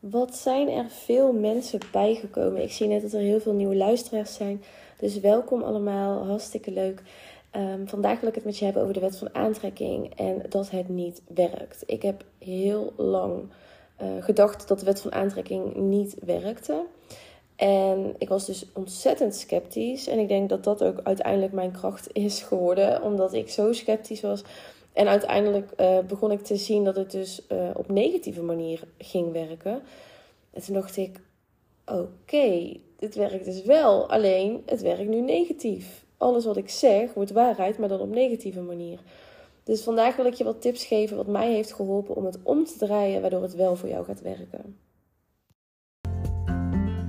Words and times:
Wat 0.00 0.36
zijn 0.36 0.68
er 0.68 0.86
veel 0.88 1.32
mensen 1.32 1.80
bijgekomen? 1.92 2.62
Ik 2.62 2.72
zie 2.72 2.86
net 2.86 3.02
dat 3.02 3.12
er 3.12 3.20
heel 3.20 3.40
veel 3.40 3.52
nieuwe 3.52 3.76
luisteraars 3.76 4.34
zijn. 4.34 4.62
Dus 4.98 5.20
welkom 5.20 5.62
allemaal, 5.62 6.26
hartstikke 6.26 6.70
leuk. 6.70 7.02
Um, 7.56 7.88
vandaag 7.88 8.20
wil 8.20 8.28
ik 8.28 8.34
het 8.34 8.44
met 8.44 8.58
je 8.58 8.64
hebben 8.64 8.82
over 8.82 8.94
de 8.94 9.00
wet 9.00 9.16
van 9.16 9.34
aantrekking 9.34 10.14
en 10.16 10.42
dat 10.48 10.70
het 10.70 10.88
niet 10.88 11.22
werkt. 11.34 11.82
Ik 11.86 12.02
heb 12.02 12.24
heel 12.38 12.92
lang 12.96 13.42
uh, 14.02 14.08
gedacht 14.20 14.68
dat 14.68 14.78
de 14.78 14.84
wet 14.84 15.00
van 15.00 15.12
aantrekking 15.12 15.74
niet 15.74 16.16
werkte. 16.24 16.84
En 17.56 18.14
ik 18.18 18.28
was 18.28 18.46
dus 18.46 18.66
ontzettend 18.72 19.34
sceptisch. 19.34 20.06
En 20.06 20.18
ik 20.18 20.28
denk 20.28 20.48
dat 20.48 20.64
dat 20.64 20.84
ook 20.84 21.00
uiteindelijk 21.02 21.52
mijn 21.52 21.72
kracht 21.72 22.08
is 22.12 22.42
geworden, 22.42 23.02
omdat 23.02 23.32
ik 23.32 23.50
zo 23.50 23.72
sceptisch 23.72 24.20
was. 24.20 24.42
En 24.92 25.08
uiteindelijk 25.08 25.70
uh, 25.80 25.98
begon 25.98 26.30
ik 26.30 26.40
te 26.40 26.56
zien 26.56 26.84
dat 26.84 26.96
het 26.96 27.10
dus 27.10 27.42
uh, 27.52 27.70
op 27.74 27.88
negatieve 27.88 28.42
manier 28.42 28.82
ging 28.98 29.32
werken. 29.32 29.82
En 30.50 30.62
toen 30.62 30.74
dacht 30.74 30.96
ik: 30.96 31.20
oké, 31.86 32.76
dit 32.98 33.14
werkt 33.14 33.44
dus 33.44 33.62
wel, 33.62 34.10
alleen 34.10 34.62
het 34.66 34.80
werkt 34.80 35.08
nu 35.08 35.20
negatief. 35.20 36.04
Alles 36.16 36.44
wat 36.44 36.56
ik 36.56 36.68
zeg 36.68 37.14
wordt 37.14 37.30
waarheid, 37.30 37.78
maar 37.78 37.88
dan 37.88 38.00
op 38.00 38.10
negatieve 38.10 38.60
manier. 38.60 38.98
Dus 39.64 39.82
vandaag 39.82 40.16
wil 40.16 40.26
ik 40.26 40.34
je 40.34 40.44
wat 40.44 40.60
tips 40.60 40.84
geven 40.84 41.16
wat 41.16 41.26
mij 41.26 41.52
heeft 41.52 41.72
geholpen 41.72 42.14
om 42.14 42.24
het 42.24 42.38
om 42.42 42.64
te 42.64 42.78
draaien, 42.78 43.20
waardoor 43.20 43.42
het 43.42 43.54
wel 43.54 43.76
voor 43.76 43.88
jou 43.88 44.04
gaat 44.04 44.20
werken. 44.20 44.78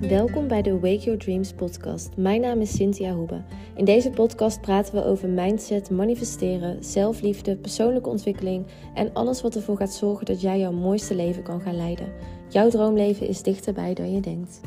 Welkom 0.07 0.47
bij 0.47 0.61
de 0.61 0.79
Wake 0.79 0.97
Your 0.97 1.19
Dreams 1.19 1.53
podcast. 1.53 2.17
Mijn 2.17 2.41
naam 2.41 2.61
is 2.61 2.75
Cynthia 2.75 3.13
Hoebe. 3.13 3.41
In 3.75 3.85
deze 3.85 4.09
podcast 4.09 4.61
praten 4.61 4.93
we 4.93 5.03
over 5.03 5.29
mindset, 5.29 5.89
manifesteren, 5.89 6.83
zelfliefde, 6.83 7.57
persoonlijke 7.57 8.09
ontwikkeling 8.09 8.65
en 8.93 9.13
alles 9.13 9.41
wat 9.41 9.55
ervoor 9.55 9.77
gaat 9.77 9.93
zorgen 9.93 10.25
dat 10.25 10.41
jij 10.41 10.59
jouw 10.59 10.71
mooiste 10.71 11.15
leven 11.15 11.43
kan 11.43 11.61
gaan 11.61 11.75
leiden. 11.75 12.13
Jouw 12.49 12.69
droomleven 12.69 13.27
is 13.27 13.43
dichterbij 13.43 13.93
dan 13.93 14.11
je 14.11 14.19
denkt. 14.19 14.61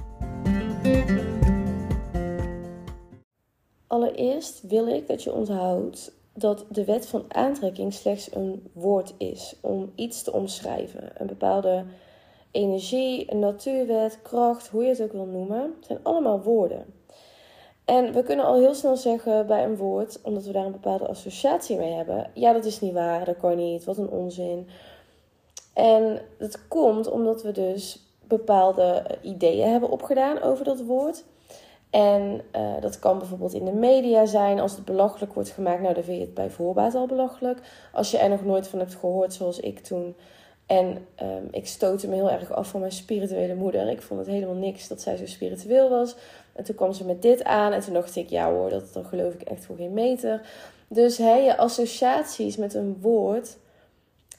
Allereerst 3.86 4.62
wil 4.68 4.88
ik 4.88 5.06
dat 5.06 5.22
je 5.22 5.32
onthoudt 5.32 6.12
dat 6.34 6.66
de 6.68 6.84
wet 6.84 7.06
van 7.06 7.24
aantrekking 7.28 7.94
slechts 7.94 8.34
een 8.34 8.70
woord 8.72 9.14
is 9.18 9.56
om 9.60 9.92
iets 9.94 10.22
te 10.22 10.32
omschrijven. 10.32 11.12
Een 11.14 11.26
bepaalde 11.26 11.84
energie, 12.54 13.34
natuurwet, 13.34 14.18
kracht, 14.22 14.68
hoe 14.68 14.82
je 14.82 14.88
het 14.88 15.02
ook 15.02 15.12
wil 15.12 15.26
noemen. 15.26 15.74
Zijn 15.80 15.98
allemaal 16.02 16.42
woorden. 16.42 16.94
En 17.84 18.12
we 18.12 18.22
kunnen 18.22 18.44
al 18.44 18.58
heel 18.58 18.74
snel 18.74 18.96
zeggen 18.96 19.46
bij 19.46 19.64
een 19.64 19.76
woord, 19.76 20.20
omdat 20.22 20.44
we 20.44 20.52
daar 20.52 20.64
een 20.64 20.72
bepaalde 20.72 21.08
associatie 21.08 21.76
mee 21.76 21.92
hebben: 21.92 22.30
ja, 22.34 22.52
dat 22.52 22.64
is 22.64 22.80
niet 22.80 22.92
waar, 22.92 23.24
dat 23.24 23.36
kan 23.36 23.56
niet, 23.56 23.84
wat 23.84 23.98
een 23.98 24.08
onzin. 24.08 24.68
En 25.74 26.20
dat 26.38 26.68
komt 26.68 27.10
omdat 27.10 27.42
we 27.42 27.52
dus 27.52 27.98
bepaalde 28.28 29.04
ideeën 29.22 29.70
hebben 29.70 29.90
opgedaan 29.90 30.42
over 30.42 30.64
dat 30.64 30.80
woord. 30.80 31.24
En 31.90 32.40
uh, 32.56 32.80
dat 32.80 32.98
kan 32.98 33.18
bijvoorbeeld 33.18 33.54
in 33.54 33.64
de 33.64 33.72
media 33.72 34.26
zijn. 34.26 34.60
Als 34.60 34.72
het 34.72 34.84
belachelijk 34.84 35.34
wordt 35.34 35.50
gemaakt, 35.50 35.80
nou 35.80 35.94
dan 35.94 36.02
vind 36.02 36.16
je 36.16 36.24
het 36.24 36.34
bij 36.34 36.50
voorbaat 36.50 36.94
al 36.94 37.06
belachelijk. 37.06 37.60
Als 37.92 38.10
je 38.10 38.18
er 38.18 38.28
nog 38.28 38.44
nooit 38.44 38.68
van 38.68 38.78
hebt 38.78 38.94
gehoord, 38.94 39.32
zoals 39.32 39.60
ik 39.60 39.78
toen. 39.78 40.16
En 40.66 41.06
um, 41.22 41.48
ik 41.50 41.66
stootte 41.66 42.08
me 42.08 42.14
heel 42.14 42.30
erg 42.30 42.52
af 42.52 42.68
van 42.68 42.80
mijn 42.80 42.92
spirituele 42.92 43.54
moeder. 43.54 43.88
Ik 43.88 44.02
vond 44.02 44.20
het 44.20 44.28
helemaal 44.28 44.54
niks 44.54 44.88
dat 44.88 45.00
zij 45.00 45.16
zo 45.16 45.26
spiritueel 45.26 45.88
was. 45.88 46.16
En 46.52 46.64
toen 46.64 46.74
kwam 46.74 46.92
ze 46.92 47.04
met 47.04 47.22
dit 47.22 47.44
aan. 47.44 47.72
En 47.72 47.80
toen 47.80 47.94
dacht 47.94 48.16
ik, 48.16 48.30
ja 48.30 48.52
hoor, 48.52 48.70
dat, 48.70 48.92
dan 48.92 49.04
geloof 49.04 49.34
ik 49.34 49.42
echt 49.42 49.64
voor 49.64 49.76
geen 49.76 49.92
meter. 49.92 50.40
Dus 50.88 51.18
hè, 51.18 51.34
je 51.34 51.56
associaties 51.56 52.56
met 52.56 52.74
een 52.74 52.96
woord 53.00 53.56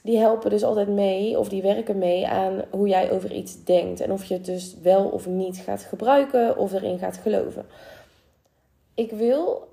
die 0.02 0.18
helpen 0.18 0.50
dus 0.50 0.64
altijd 0.64 0.88
mee, 0.88 1.38
of 1.38 1.48
die 1.48 1.62
werken 1.62 1.98
mee 1.98 2.26
aan 2.26 2.62
hoe 2.70 2.88
jij 2.88 3.10
over 3.10 3.32
iets 3.32 3.64
denkt. 3.64 4.00
En 4.00 4.12
of 4.12 4.24
je 4.24 4.34
het 4.34 4.44
dus 4.44 4.76
wel 4.82 5.04
of 5.04 5.26
niet 5.26 5.56
gaat 5.56 5.82
gebruiken 5.82 6.56
of 6.56 6.72
erin 6.72 6.98
gaat 6.98 7.16
geloven. 7.16 7.66
Ik 8.94 9.10
wil 9.10 9.68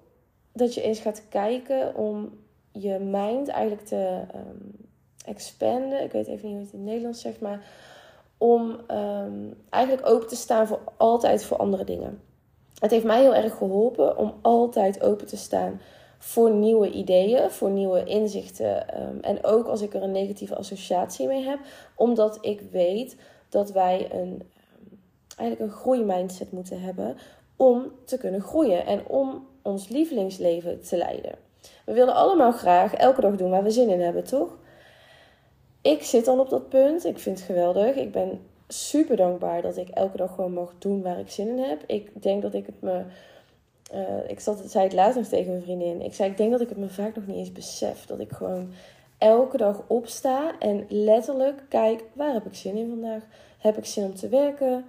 dat 0.54 0.74
je 0.74 0.82
eens 0.82 1.00
gaat 1.00 1.24
kijken 1.30 1.96
om 1.96 2.38
je 2.72 3.00
mind 3.00 3.48
eigenlijk 3.48 3.88
te 3.88 4.20
um, 4.36 4.83
expanden. 5.24 6.04
Ik 6.04 6.12
weet 6.12 6.28
even 6.28 6.48
niet 6.48 6.56
hoe 6.56 6.64
het 6.64 6.74
in 6.74 6.80
het 6.80 6.88
Nederlands 6.88 7.22
zegt, 7.22 7.40
maar 7.40 7.66
om 8.38 8.80
um, 8.92 9.64
eigenlijk 9.70 10.08
open 10.08 10.28
te 10.28 10.36
staan 10.36 10.68
voor 10.68 10.80
altijd 10.98 11.44
voor 11.44 11.58
andere 11.58 11.84
dingen. 11.84 12.22
Het 12.80 12.92
heeft 12.92 13.06
mij 13.06 13.22
heel 13.22 13.36
erg 13.36 13.58
geholpen 13.58 14.18
om 14.18 14.34
altijd 14.42 15.02
open 15.02 15.28
te 15.28 15.38
staan 15.38 15.82
voor 16.18 16.52
nieuwe 16.52 16.92
ideeën, 16.92 17.52
voor 17.52 17.70
nieuwe 17.70 18.04
inzichten. 18.04 18.88
Ehm, 18.88 19.18
en 19.22 19.44
ook 19.44 19.68
als 19.68 19.82
ik 19.82 19.94
er 19.94 20.04
een 20.04 20.12
negatieve 20.12 20.56
associatie 20.56 21.28
mee 21.28 21.44
heb, 21.44 21.60
omdat 21.96 22.38
ik 22.42 22.62
weet 22.72 23.18
dat 23.50 23.72
wij 23.72 24.10
een, 24.12 24.20
um, 24.20 25.00
eigenlijk 25.38 25.72
een 25.72 25.78
groeimindset 25.78 26.52
moeten 26.52 26.82
hebben 26.82 27.18
om 27.56 27.92
te 28.06 28.18
kunnen 28.18 28.42
groeien 28.42 28.86
en 28.86 29.08
om 29.08 29.48
ons 29.62 29.88
lievelingsleven 29.88 30.82
te 30.82 30.98
leiden. 30.98 31.36
We 31.86 31.94
willen 31.94 32.14
allemaal 32.14 32.52
graag 32.52 32.94
elke 32.94 33.22
dag 33.22 33.36
doen 33.36 33.50
waar 33.50 33.64
we 33.64 33.72
zin 33.72 33.90
in 33.90 34.02
hebben, 34.02 34.24
toch? 34.24 34.58
Ik 35.84 36.04
zit 36.04 36.26
dan 36.26 36.40
op 36.40 36.50
dat 36.50 36.70
punt. 36.70 37.06
Ik 37.06 37.20
vind 37.20 37.38
het 37.38 37.48
geweldig. 37.48 37.96
Ik 37.96 38.12
ben 38.12 38.42
super 38.68 39.16
dankbaar 39.16 39.62
dat 39.62 39.78
ik 39.78 39.90
elke 39.90 40.18
dag 40.18 40.36
gewoon 40.36 40.54
mag 40.54 40.74
doen 40.78 41.02
waar 41.02 41.20
ik 41.20 41.30
zin 41.30 41.48
in 41.48 41.58
heb. 41.58 41.84
Ik 41.88 42.22
denk 42.22 42.42
dat 42.42 42.54
ik 42.54 42.66
het 42.66 42.82
me 42.82 43.04
uh, 43.94 44.30
ik 44.30 44.40
zat, 44.40 44.64
zei 44.68 44.84
het 44.84 44.94
laatst 44.94 45.18
nog 45.18 45.28
tegen 45.28 45.52
mijn 45.52 45.64
vriendin. 45.64 46.02
Ik 46.02 46.14
zei, 46.14 46.30
ik 46.30 46.38
denk 46.38 46.52
dat 46.52 46.62
ik 46.62 46.70
het 46.70 46.78
me 46.78 46.90
vaak 46.90 47.16
nog 47.16 47.28
niet 47.28 47.38
eens 47.38 47.52
besef. 47.52 48.06
Dat 48.06 48.20
ik 48.20 48.32
gewoon 48.32 48.72
elke 49.18 49.58
dag 49.58 49.84
opsta 49.88 50.60
en 50.60 50.86
letterlijk 50.90 51.64
kijk, 51.70 52.04
waar 52.14 52.34
heb 52.34 52.46
ik 52.46 52.56
zin 52.56 52.78
in 52.78 52.90
vandaag? 52.90 53.24
Heb 53.58 53.78
ik 53.78 53.86
zin 53.86 54.04
om 54.04 54.16
te 54.16 54.30
werken? 54.30 54.86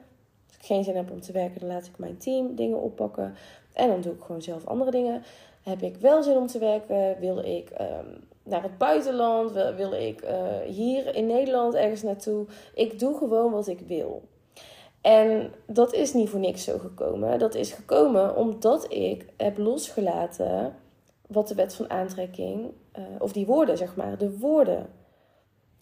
Als 0.47 0.57
ik 0.57 0.65
geen 0.65 0.85
zin 0.85 0.97
heb 0.97 1.11
om 1.11 1.21
te 1.21 1.33
werken, 1.33 1.61
dan 1.61 1.69
laat 1.69 1.87
ik 1.87 1.99
mijn 1.99 2.17
team 2.17 2.55
dingen 2.55 2.81
oppakken. 2.81 3.35
En 3.73 3.89
dan 3.89 4.01
doe 4.01 4.13
ik 4.13 4.23
gewoon 4.23 4.43
zelf 4.43 4.67
andere 4.67 4.91
dingen. 4.91 5.23
Heb 5.63 5.83
ik 5.83 5.97
wel 5.97 6.23
zin 6.23 6.37
om 6.37 6.47
te 6.47 6.59
werken? 6.59 7.21
Wil 7.21 7.39
ik 7.39 7.71
um, 7.81 8.29
naar 8.45 8.63
het 8.63 8.79
buitenland? 8.79 9.53
Wil, 9.53 9.75
wil 9.75 9.93
ik 9.93 10.23
uh, 10.23 10.31
hier 10.67 11.15
in 11.15 11.27
Nederland 11.27 11.75
ergens 11.75 12.03
naartoe? 12.03 12.47
Ik 12.75 12.99
doe 12.99 13.17
gewoon 13.17 13.53
wat 13.53 13.67
ik 13.67 13.81
wil. 13.81 14.23
En 15.01 15.53
dat 15.67 15.93
is 15.93 16.13
niet 16.13 16.29
voor 16.29 16.41
niks 16.41 16.65
zo 16.65 16.79
gekomen. 16.79 17.39
Dat 17.39 17.55
is 17.55 17.73
gekomen 17.73 18.37
omdat 18.37 18.93
ik 18.93 19.27
heb 19.37 19.59
losgelaten 19.59 20.75
wat 21.27 21.49
de 21.49 21.55
wet 21.55 21.75
van 21.75 21.91
aantrekking, 21.91 22.73
uh, 22.99 23.05
of 23.19 23.33
die 23.33 23.47
woorden 23.47 23.77
zeg 23.77 23.97
maar, 23.97 24.19
de 24.19 24.39
woorden. 24.39 24.87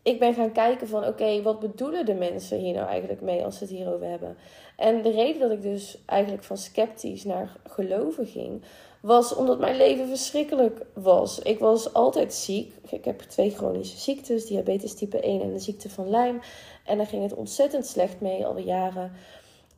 Ik 0.02 0.18
ben 0.18 0.34
gaan 0.34 0.52
kijken 0.52 0.88
van 0.88 1.06
oké, 1.06 1.42
wat 1.42 1.60
bedoelen 1.60 2.06
de 2.06 2.14
mensen 2.14 2.58
hier 2.58 2.74
nou 2.74 2.86
eigenlijk 2.86 3.20
mee 3.20 3.44
als 3.44 3.58
ze 3.58 3.64
het 3.64 3.72
hierover 3.72 4.06
hebben? 4.06 4.36
En 4.76 5.02
de 5.02 5.10
reden 5.10 5.40
dat 5.40 5.50
ik 5.50 5.62
dus 5.62 6.02
eigenlijk 6.06 6.44
van 6.44 6.56
sceptisch 6.56 7.24
naar 7.24 7.56
geloven 7.64 8.26
ging, 8.26 8.62
was 9.02 9.34
omdat 9.34 9.58
mijn 9.58 9.76
leven 9.76 10.08
verschrikkelijk 10.08 10.84
was. 10.92 11.38
Ik 11.38 11.58
was 11.58 11.92
altijd 11.92 12.34
ziek. 12.34 12.74
Ik 12.90 13.04
heb 13.04 13.20
twee 13.20 13.50
chronische 13.50 13.98
ziektes, 13.98 14.46
diabetes 14.46 14.94
type 14.94 15.20
1 15.20 15.42
en 15.42 15.52
de 15.52 15.58
ziekte 15.58 15.90
van 15.90 16.10
Lyme. 16.10 16.40
En 16.84 16.96
daar 16.96 17.06
ging 17.06 17.22
het 17.22 17.34
ontzettend 17.34 17.86
slecht 17.86 18.20
mee, 18.20 18.46
al 18.46 18.58
jaren. 18.58 19.12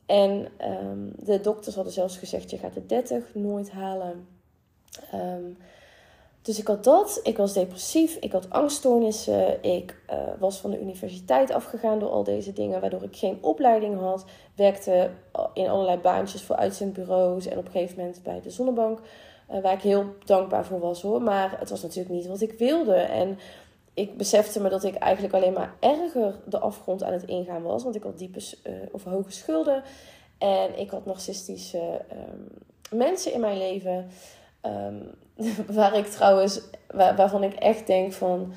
En 0.05 0.47
um, 0.61 1.11
de 1.15 1.41
dokters 1.41 1.75
hadden 1.75 1.93
zelfs 1.93 2.17
gezegd: 2.17 2.49
je 2.49 2.57
gaat 2.57 2.73
de 2.73 2.85
30 2.85 3.23
nooit 3.33 3.71
halen. 3.71 4.27
Um, 5.13 5.57
dus 6.45 6.59
ik 6.59 6.67
had 6.67 6.83
dat, 6.83 7.19
ik 7.23 7.37
was 7.37 7.53
depressief, 7.53 8.17
ik 8.19 8.31
had 8.31 8.49
angststoornissen, 8.49 9.63
ik 9.63 9.95
uh, 10.09 10.17
was 10.39 10.57
van 10.57 10.71
de 10.71 10.79
universiteit 10.79 11.51
afgegaan 11.51 11.99
door 11.99 12.09
al 12.09 12.23
deze 12.23 12.53
dingen, 12.53 12.81
waardoor 12.81 13.03
ik 13.03 13.15
geen 13.15 13.37
opleiding 13.41 13.99
had. 13.99 14.25
Werkte 14.55 15.09
in 15.53 15.67
allerlei 15.67 15.97
baantjes 15.97 16.41
voor 16.41 16.55
uitzendbureaus 16.55 17.45
en 17.45 17.57
op 17.57 17.65
een 17.65 17.71
gegeven 17.71 17.97
moment 17.97 18.23
bij 18.23 18.41
de 18.41 18.49
zonnebank, 18.49 18.99
uh, 19.51 19.61
waar 19.61 19.73
ik 19.73 19.81
heel 19.81 20.05
dankbaar 20.25 20.65
voor 20.65 20.79
was 20.79 21.01
hoor. 21.01 21.21
Maar 21.21 21.59
het 21.59 21.69
was 21.69 21.81
natuurlijk 21.81 22.15
niet 22.15 22.27
wat 22.27 22.41
ik 22.41 22.53
wilde. 22.53 22.95
En 22.95 23.39
ik 23.93 24.17
besefte 24.17 24.61
me 24.61 24.69
dat 24.69 24.83
ik 24.83 24.95
eigenlijk 24.95 25.33
alleen 25.33 25.53
maar 25.53 25.73
erger 25.79 26.35
de 26.45 26.59
afgrond 26.59 27.03
aan 27.03 27.13
het 27.13 27.23
ingaan 27.23 27.63
was. 27.63 27.83
Want 27.83 27.95
ik 27.95 28.03
had 28.03 28.17
diepe 28.17 28.41
of 28.91 29.03
hoge 29.03 29.31
schulden. 29.31 29.83
En 30.37 30.79
ik 30.79 30.89
had 30.89 31.05
narcistische 31.05 32.01
um, 32.11 32.47
mensen 32.97 33.33
in 33.33 33.39
mijn 33.39 33.57
leven. 33.57 34.07
Um, 34.65 35.11
waar 35.75 35.97
ik 35.97 36.05
trouwens, 36.05 36.61
waar, 36.87 37.15
waarvan 37.15 37.43
ik 37.43 37.53
echt 37.53 37.87
denk 37.87 38.13
van. 38.13 38.53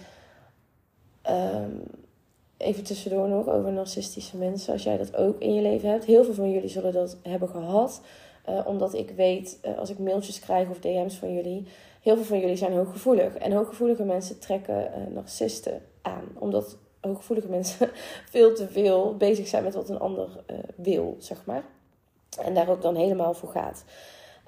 Um, 1.30 1.82
even 2.58 2.84
tussendoor 2.84 3.28
nog 3.28 3.48
over 3.48 3.72
narcistische 3.72 4.36
mensen. 4.36 4.72
Als 4.72 4.82
jij 4.82 4.96
dat 4.96 5.16
ook 5.16 5.40
in 5.40 5.54
je 5.54 5.62
leven 5.62 5.90
hebt. 5.90 6.04
Heel 6.04 6.24
veel 6.24 6.34
van 6.34 6.50
jullie 6.50 6.68
zullen 6.68 6.92
dat 6.92 7.16
hebben 7.22 7.48
gehad. 7.48 8.00
Uh, 8.48 8.66
omdat 8.66 8.94
ik 8.94 9.10
weet, 9.10 9.58
uh, 9.64 9.78
als 9.78 9.90
ik 9.90 9.98
mailtjes 9.98 10.40
krijg 10.40 10.68
of 10.68 10.78
DM's 10.78 11.14
van 11.14 11.34
jullie 11.34 11.66
heel 12.00 12.14
veel 12.16 12.24
van 12.24 12.40
jullie 12.40 12.56
zijn 12.56 12.72
hooggevoelig. 12.72 13.34
En 13.34 13.52
hooggevoelige 13.52 14.04
mensen 14.04 14.38
trekken 14.38 14.90
uh, 14.90 15.14
narcisten 15.14 15.82
aan. 16.02 16.24
Omdat 16.34 16.76
hooggevoelige 17.00 17.48
mensen 17.58 17.90
veel 18.30 18.54
te 18.54 18.68
veel 18.68 19.16
bezig 19.16 19.46
zijn 19.46 19.64
met 19.64 19.74
wat 19.74 19.88
een 19.88 19.98
ander 19.98 20.28
wil, 20.76 21.16
zeg 21.18 21.44
maar. 21.44 21.62
En 22.42 22.54
daar 22.54 22.68
ook 22.68 22.82
dan 22.82 22.96
helemaal 22.96 23.34
voor 23.34 23.48
gaat. 23.48 23.84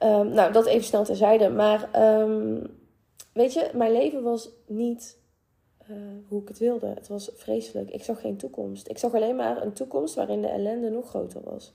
Um, 0.03 0.29
nou, 0.29 0.53
dat 0.53 0.67
even 0.67 0.85
snel 0.85 1.05
terzijde. 1.05 1.49
Maar 1.49 2.05
um, 2.21 2.79
weet 3.33 3.53
je, 3.53 3.71
mijn 3.75 3.93
leven 3.93 4.23
was 4.23 4.49
niet 4.67 5.19
uh, 5.91 5.97
hoe 6.29 6.43
ik 6.43 6.49
het 6.49 6.59
wilde. 6.59 6.87
Het 6.87 7.09
was 7.09 7.31
vreselijk. 7.35 7.91
Ik 7.91 8.05
zag 8.05 8.21
geen 8.21 8.37
toekomst. 8.37 8.89
Ik 8.89 8.99
zag 8.99 9.15
alleen 9.15 9.37
maar 9.37 9.63
een 9.63 9.73
toekomst 9.73 10.15
waarin 10.15 10.43
de 10.43 10.49
ellende 10.49 10.91
nog 10.91 11.09
groter 11.09 11.41
was. 11.45 11.73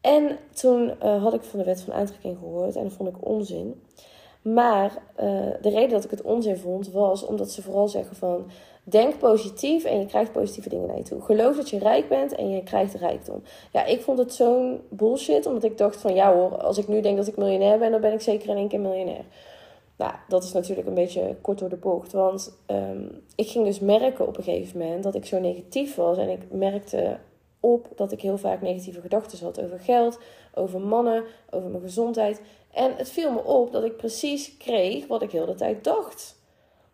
En 0.00 0.38
toen 0.54 1.00
eh, 1.00 1.22
had 1.22 1.34
ik 1.34 1.42
van 1.42 1.58
de 1.58 1.64
wet 1.64 1.80
van 1.80 1.94
aantrekking 1.94 2.38
gehoord 2.38 2.76
en 2.76 2.82
dat 2.82 2.92
vond 2.92 3.08
ik 3.08 3.26
onzin. 3.26 3.82
Maar 4.52 4.90
uh, 4.90 5.24
de 5.60 5.68
reden 5.68 5.90
dat 5.90 6.04
ik 6.04 6.10
het 6.10 6.22
onzin 6.22 6.56
vond 6.56 6.90
was 6.90 7.24
omdat 7.24 7.50
ze 7.50 7.62
vooral 7.62 7.88
zeggen 7.88 8.16
van 8.16 8.46
denk 8.82 9.18
positief 9.18 9.84
en 9.84 9.98
je 9.98 10.06
krijgt 10.06 10.32
positieve 10.32 10.68
dingen 10.68 10.86
naar 10.86 10.96
je 10.96 11.02
toe. 11.02 11.20
Geloof 11.20 11.56
dat 11.56 11.70
je 11.70 11.78
rijk 11.78 12.08
bent 12.08 12.34
en 12.34 12.50
je 12.50 12.62
krijgt 12.62 12.94
rijkdom. 12.94 13.42
Ja, 13.72 13.84
ik 13.84 14.00
vond 14.00 14.18
het 14.18 14.34
zo'n 14.34 14.80
bullshit 14.88 15.46
omdat 15.46 15.64
ik 15.64 15.78
dacht 15.78 16.00
van 16.00 16.14
ja 16.14 16.34
hoor, 16.34 16.62
als 16.62 16.78
ik 16.78 16.88
nu 16.88 17.00
denk 17.00 17.16
dat 17.16 17.26
ik 17.26 17.36
miljonair 17.36 17.78
ben, 17.78 17.90
dan 17.90 18.00
ben 18.00 18.12
ik 18.12 18.20
zeker 18.20 18.48
in 18.48 18.56
één 18.56 18.68
keer 18.68 18.80
miljonair. 18.80 19.24
Nou, 19.96 20.12
dat 20.28 20.44
is 20.44 20.52
natuurlijk 20.52 20.88
een 20.88 20.94
beetje 20.94 21.36
kort 21.40 21.58
door 21.58 21.68
de 21.68 21.76
bocht. 21.76 22.12
Want 22.12 22.58
um, 22.66 23.22
ik 23.34 23.48
ging 23.48 23.64
dus 23.64 23.80
merken 23.80 24.26
op 24.26 24.36
een 24.36 24.44
gegeven 24.44 24.78
moment 24.78 25.02
dat 25.02 25.14
ik 25.14 25.26
zo 25.26 25.38
negatief 25.38 25.94
was. 25.94 26.18
En 26.18 26.28
ik 26.28 26.40
merkte 26.50 27.18
op 27.60 27.88
dat 27.96 28.12
ik 28.12 28.20
heel 28.20 28.38
vaak 28.38 28.62
negatieve 28.62 29.00
gedachten 29.00 29.44
had 29.44 29.62
over 29.62 29.80
geld, 29.80 30.18
over 30.54 30.80
mannen, 30.80 31.24
over 31.50 31.70
mijn 31.70 31.82
gezondheid. 31.82 32.40
En 32.76 32.96
het 32.96 33.10
viel 33.10 33.32
me 33.32 33.44
op 33.44 33.72
dat 33.72 33.84
ik 33.84 33.96
precies 33.96 34.56
kreeg 34.56 35.06
wat 35.06 35.22
ik 35.22 35.30
heel 35.30 35.46
de 35.46 35.54
tijd 35.54 35.84
dacht. 35.84 36.36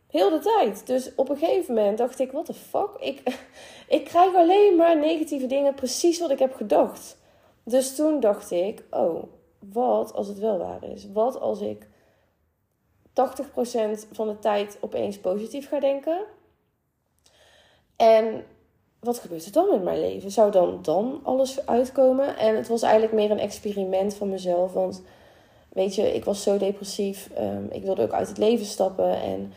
Heel 0.06 0.30
de 0.30 0.38
tijd. 0.38 0.86
Dus 0.86 1.14
op 1.14 1.28
een 1.28 1.36
gegeven 1.36 1.74
moment 1.74 1.98
dacht 1.98 2.18
ik: 2.18 2.32
what 2.32 2.44
the 2.44 2.54
fuck? 2.54 2.88
Ik, 2.98 3.22
ik 3.98 4.04
krijg 4.04 4.34
alleen 4.34 4.76
maar 4.76 4.98
negatieve 4.98 5.46
dingen, 5.46 5.74
precies 5.74 6.18
wat 6.18 6.30
ik 6.30 6.38
heb 6.38 6.54
gedacht. 6.54 7.18
Dus 7.64 7.94
toen 7.94 8.20
dacht 8.20 8.50
ik: 8.50 8.82
oh, 8.90 9.22
wat 9.58 10.12
als 10.14 10.28
het 10.28 10.38
wel 10.38 10.58
waar 10.58 10.84
is? 10.84 11.12
Wat 11.12 11.40
als 11.40 11.60
ik 11.60 11.86
80% 13.08 13.12
van 14.12 14.28
de 14.28 14.38
tijd 14.40 14.78
opeens 14.80 15.18
positief 15.18 15.68
ga 15.68 15.80
denken? 15.80 16.24
En 17.96 18.44
wat 19.00 19.18
gebeurt 19.18 19.46
er 19.46 19.52
dan 19.52 19.70
met 19.70 19.82
mijn 19.82 20.00
leven? 20.00 20.30
Zou 20.30 20.50
dan 20.50 20.82
dan 20.82 21.20
alles 21.22 21.66
uitkomen? 21.66 22.36
En 22.36 22.56
het 22.56 22.68
was 22.68 22.82
eigenlijk 22.82 23.12
meer 23.12 23.30
een 23.30 23.38
experiment 23.38 24.14
van 24.14 24.28
mezelf. 24.28 24.72
Want 24.72 25.02
weet 25.72 25.94
je, 25.94 26.14
ik 26.14 26.24
was 26.24 26.42
zo 26.42 26.58
depressief. 26.58 27.30
Um, 27.38 27.68
ik 27.70 27.82
wilde 27.82 28.02
ook 28.02 28.12
uit 28.12 28.28
het 28.28 28.38
leven 28.38 28.66
stappen. 28.66 29.20
En 29.20 29.52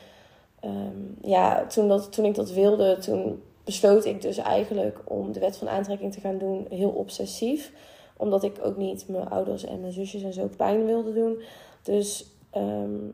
um, 0.66 1.18
ja, 1.22 1.66
toen, 1.66 1.88
dat, 1.88 2.12
toen 2.12 2.26
ik 2.26 2.36
dat 2.36 2.52
wilde, 2.52 2.98
toen 2.98 3.42
besloot 3.64 4.06
ik 4.06 4.22
dus 4.22 4.38
eigenlijk 4.38 5.00
om 5.06 5.32
de 5.32 5.40
wet 5.40 5.58
van 5.58 5.70
aantrekking 5.70 6.14
te 6.14 6.20
gaan 6.20 6.38
doen. 6.38 6.66
Heel 6.70 6.90
obsessief. 6.90 7.72
Omdat 8.18 8.44
ik 8.44 8.60
ook 8.64 8.78
niet 8.78 9.08
mijn 9.08 9.30
ouders 9.30 9.66
en 9.66 9.80
mijn 9.80 9.94
zusjes 9.94 10.24
en 10.24 10.34
zo 10.34 10.50
pijn 10.58 10.86
wilde 10.86 11.14
doen. 11.14 11.42
Dus 11.84 12.26
um, 12.58 13.14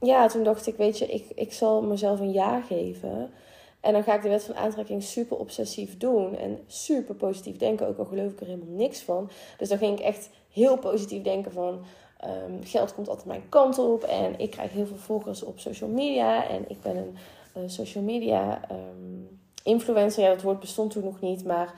ja, 0.00 0.28
toen 0.28 0.44
dacht 0.44 0.66
ik, 0.66 0.76
weet 0.76 0.98
je, 0.98 1.06
ik, 1.06 1.24
ik 1.34 1.52
zal 1.52 1.82
mezelf 1.82 2.20
een 2.20 2.32
jaar 2.32 2.62
geven. 2.62 3.30
En 3.80 3.92
dan 3.92 4.02
ga 4.02 4.14
ik 4.14 4.22
de 4.22 4.28
wet 4.28 4.44
van 4.44 4.56
aantrekking 4.56 5.02
super 5.02 5.36
obsessief 5.36 5.96
doen. 5.96 6.36
En 6.36 6.58
super 6.66 7.14
positief 7.14 7.56
denken, 7.56 7.86
ook 7.86 7.98
al 7.98 8.04
geloof 8.04 8.32
ik 8.32 8.40
er 8.40 8.46
helemaal 8.46 8.76
niks 8.76 9.00
van. 9.00 9.30
Dus 9.58 9.68
dan 9.68 9.78
ging 9.78 9.98
ik 9.98 10.04
echt 10.04 10.30
heel 10.52 10.78
positief 10.78 11.22
denken 11.22 11.52
van... 11.52 11.80
Um, 12.24 12.64
geld 12.64 12.94
komt 12.94 13.08
altijd 13.08 13.26
mijn 13.26 13.48
kant 13.48 13.78
op. 13.78 14.02
En 14.02 14.38
ik 14.38 14.50
krijg 14.50 14.72
heel 14.72 14.86
veel 14.86 14.96
volgers 14.96 15.42
op 15.42 15.58
social 15.58 15.90
media. 15.90 16.48
En 16.48 16.64
ik 16.68 16.80
ben 16.80 16.96
een 16.96 17.16
uh, 17.56 17.62
social 17.66 18.04
media 18.04 18.60
um, 18.70 19.40
influencer. 19.62 20.22
Ja, 20.22 20.28
dat 20.28 20.42
woord 20.42 20.60
bestond 20.60 20.90
toen 20.90 21.04
nog 21.04 21.20
niet. 21.20 21.44
Maar 21.44 21.74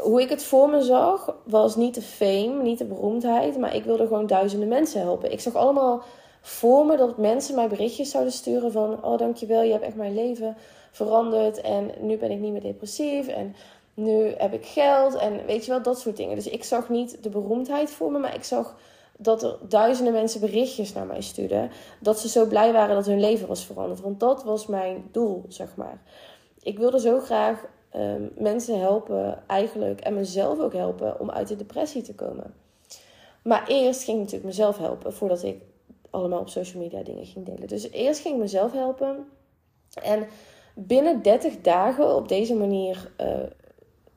hoe 0.00 0.20
ik 0.20 0.28
het 0.28 0.42
voor 0.42 0.68
me 0.68 0.82
zag, 0.82 1.36
was 1.44 1.76
niet 1.76 1.94
de 1.94 2.02
fame, 2.02 2.62
niet 2.62 2.78
de 2.78 2.84
beroemdheid. 2.84 3.58
Maar 3.58 3.74
ik 3.74 3.84
wilde 3.84 4.06
gewoon 4.06 4.26
duizenden 4.26 4.68
mensen 4.68 5.00
helpen. 5.00 5.32
Ik 5.32 5.40
zag 5.40 5.54
allemaal 5.54 6.02
voor 6.40 6.86
me 6.86 6.96
dat 6.96 7.18
mensen 7.18 7.54
mij 7.54 7.68
berichtjes 7.68 8.10
zouden 8.10 8.32
sturen 8.32 8.72
van... 8.72 9.04
Oh, 9.04 9.18
dankjewel, 9.18 9.62
je 9.62 9.72
hebt 9.72 9.84
echt 9.84 9.96
mijn 9.96 10.14
leven 10.14 10.56
veranderd. 10.90 11.60
En 11.60 11.90
nu 12.00 12.16
ben 12.16 12.30
ik 12.30 12.38
niet 12.38 12.52
meer 12.52 12.62
depressief. 12.62 13.28
En 13.28 13.54
nu 13.94 14.34
heb 14.38 14.52
ik 14.52 14.66
geld. 14.66 15.14
En 15.14 15.46
weet 15.46 15.64
je 15.64 15.70
wel, 15.70 15.82
dat 15.82 16.00
soort 16.00 16.16
dingen. 16.16 16.34
Dus 16.34 16.48
ik 16.48 16.64
zag 16.64 16.88
niet 16.88 17.22
de 17.22 17.28
beroemdheid 17.28 17.90
voor 17.90 18.12
me, 18.12 18.18
maar 18.18 18.34
ik 18.34 18.44
zag 18.44 18.76
dat 19.22 19.42
er 19.42 19.58
duizenden 19.68 20.12
mensen 20.12 20.40
berichtjes 20.40 20.92
naar 20.92 21.06
mij 21.06 21.20
stuurden. 21.20 21.70
Dat 22.00 22.18
ze 22.18 22.28
zo 22.28 22.46
blij 22.46 22.72
waren 22.72 22.94
dat 22.94 23.06
hun 23.06 23.20
leven 23.20 23.48
was 23.48 23.64
veranderd. 23.64 24.00
Want 24.00 24.20
dat 24.20 24.44
was 24.44 24.66
mijn 24.66 25.08
doel, 25.12 25.44
zeg 25.48 25.76
maar. 25.76 26.02
Ik 26.62 26.78
wilde 26.78 27.00
zo 27.00 27.20
graag 27.20 27.64
um, 27.96 28.32
mensen 28.36 28.80
helpen, 28.80 29.42
eigenlijk. 29.46 30.00
En 30.00 30.14
mezelf 30.14 30.58
ook 30.58 30.72
helpen 30.72 31.20
om 31.20 31.30
uit 31.30 31.48
de 31.48 31.56
depressie 31.56 32.02
te 32.02 32.14
komen. 32.14 32.54
Maar 33.42 33.68
eerst 33.68 34.02
ging 34.02 34.16
ik 34.16 34.22
natuurlijk 34.22 34.50
mezelf 34.50 34.78
helpen 34.78 35.12
voordat 35.12 35.42
ik 35.42 35.62
allemaal 36.10 36.40
op 36.40 36.48
social 36.48 36.82
media 36.82 37.02
dingen 37.02 37.26
ging 37.26 37.46
delen. 37.46 37.68
Dus 37.68 37.90
eerst 37.90 38.20
ging 38.20 38.34
ik 38.34 38.40
mezelf 38.40 38.72
helpen. 38.72 39.26
En 40.02 40.26
binnen 40.74 41.22
30 41.22 41.60
dagen 41.60 42.14
op 42.16 42.28
deze 42.28 42.54
manier 42.54 43.10
uh, 43.20 43.26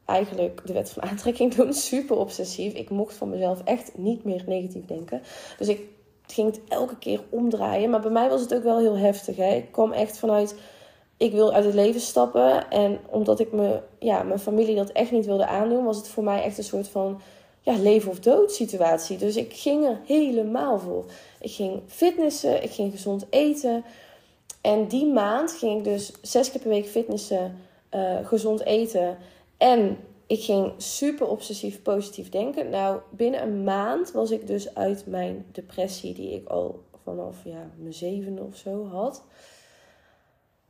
eigenlijk 0.06 0.62
de 0.66 0.74
wet 0.74 0.90
van 0.90 1.04
aantrekking 1.04 1.54
doen. 1.54 1.74
Super 1.92 2.18
obsessief. 2.18 2.74
Ik 2.74 2.90
mocht 2.90 3.16
van 3.16 3.30
mezelf 3.30 3.62
echt 3.64 3.98
niet 3.98 4.24
meer 4.24 4.44
negatief 4.46 4.86
denken. 4.86 5.22
Dus 5.58 5.68
ik 5.68 5.82
ging 6.28 6.48
het 6.48 6.62
elke 6.68 6.98
keer 6.98 7.22
omdraaien. 7.30 7.90
Maar 7.90 8.02
bij 8.02 8.12
mij 8.12 8.30
was 8.30 8.42
het 8.42 8.54
ook 8.54 8.64
wel 8.64 8.80
heel 8.80 8.98
heftig. 8.98 9.36
Hè? 9.36 9.56
Ik 9.56 9.72
kwam 9.72 9.92
echt 9.92 10.18
vanuit. 10.18 10.56
Ik 11.18 11.32
wil 11.32 11.54
uit 11.54 11.66
het 11.66 11.74
leven 11.74 12.02
stappen. 12.02 12.70
En 12.70 13.00
omdat 13.10 13.40
ik 13.40 13.52
me, 13.52 13.80
ja, 14.00 14.24
mijn 14.24 14.40
familie 14.40 14.76
dat 14.76 14.90
echt 14.90 15.12
niet 15.12 15.26
wilde 15.26 15.48
aandoen, 15.48 15.84
was 15.86 15.98
het 15.98 16.08
voor 16.08 16.24
mij 16.24 16.44
echt 16.44 16.58
een 16.58 16.64
soort 16.64 16.88
van 16.88 17.22
ja, 17.62 17.78
leven 17.78 18.12
of 18.12 18.20
dood 18.20 18.52
situatie. 18.52 19.18
Dus 19.18 19.36
ik 19.36 19.54
ging 19.54 19.86
er 19.86 20.00
helemaal 20.06 20.80
voor. 20.80 21.06
Ik 21.40 21.52
ging 21.52 21.82
fitnessen, 21.88 22.64
ik 22.64 22.72
ging 22.72 22.92
gezond 22.92 23.26
eten. 23.30 23.84
En 24.62 24.88
die 24.88 25.06
maand 25.06 25.52
ging 25.52 25.78
ik 25.78 25.84
dus 25.84 26.12
zes 26.22 26.52
keer 26.52 26.62
per 26.62 26.70
week 26.70 26.86
fitnessen, 26.86 27.58
uh, 27.92 28.16
gezond 28.24 28.64
eten. 28.64 29.18
En 29.58 29.98
ik 30.28 30.44
ging 30.44 30.74
super 30.78 31.28
obsessief 31.28 31.82
positief 31.82 32.30
denken. 32.30 32.70
Nou, 32.70 33.00
binnen 33.10 33.42
een 33.42 33.64
maand 33.64 34.12
was 34.12 34.32
ik 34.32 34.48
dus 34.48 34.76
uit 34.76 35.06
mijn 35.06 35.46
depressie, 35.52 36.14
die 36.14 36.34
ik 36.34 36.48
al 36.48 36.84
vanaf 37.04 37.44
ja, 37.44 37.70
mijn 37.78 37.94
zevende 37.94 38.42
of 38.42 38.56
zo 38.56 38.88
had. 38.88 39.24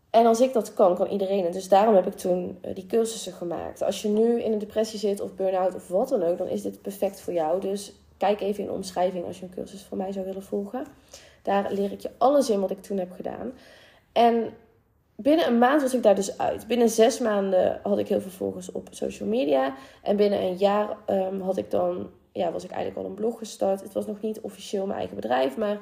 En 0.09 0.25
als 0.25 0.41
ik 0.41 0.53
dat 0.53 0.73
kan, 0.73 0.95
kan 0.95 1.07
iedereen. 1.07 1.45
En 1.45 1.51
dus 1.51 1.69
daarom 1.69 1.95
heb 1.95 2.07
ik 2.07 2.13
toen 2.13 2.57
uh, 2.65 2.75
die 2.75 2.85
cursussen 2.85 3.33
gemaakt. 3.33 3.81
Als 3.81 4.01
je 4.01 4.07
nu 4.07 4.41
in 4.41 4.51
een 4.51 4.59
depressie 4.59 4.99
zit 4.99 5.21
of 5.21 5.35
burn-out 5.35 5.75
of 5.75 5.87
wat 5.87 6.09
dan 6.09 6.23
ook, 6.23 6.37
dan 6.37 6.47
is 6.47 6.61
dit 6.61 6.81
perfect 6.81 7.21
voor 7.21 7.33
jou. 7.33 7.61
Dus 7.61 7.93
kijk 8.17 8.41
even 8.41 8.59
in 8.59 8.65
de 8.65 8.75
omschrijving 8.75 9.25
als 9.25 9.39
je 9.39 9.45
een 9.45 9.53
cursus 9.53 9.81
van 9.81 9.97
mij 9.97 10.11
zou 10.11 10.25
willen 10.25 10.43
volgen. 10.43 10.85
Daar 11.41 11.71
leer 11.71 11.91
ik 11.91 12.01
je 12.01 12.11
alles 12.17 12.49
in 12.49 12.59
wat 12.59 12.71
ik 12.71 12.81
toen 12.81 12.97
heb 12.97 13.11
gedaan. 13.11 13.53
En 14.11 14.53
binnen 15.15 15.47
een 15.47 15.57
maand 15.57 15.81
was 15.81 15.93
ik 15.93 16.03
daar 16.03 16.15
dus 16.15 16.37
uit. 16.37 16.67
Binnen 16.67 16.89
zes 16.89 17.19
maanden 17.19 17.79
had 17.83 17.97
ik 17.97 18.07
heel 18.07 18.21
veel 18.21 18.31
volgers 18.31 18.71
op 18.71 18.87
social 18.91 19.29
media. 19.29 19.75
En 20.03 20.15
binnen 20.15 20.41
een 20.41 20.57
jaar 20.57 20.97
um, 21.07 21.41
had 21.41 21.57
ik 21.57 21.71
dan, 21.71 22.09
ja, 22.31 22.51
was 22.51 22.63
ik 22.63 22.71
eigenlijk 22.71 23.01
al 23.03 23.09
een 23.09 23.15
blog 23.15 23.37
gestart. 23.37 23.81
Het 23.81 23.93
was 23.93 24.05
nog 24.05 24.21
niet 24.21 24.39
officieel 24.39 24.85
mijn 24.85 24.97
eigen 24.97 25.15
bedrijf, 25.15 25.57
maar 25.57 25.79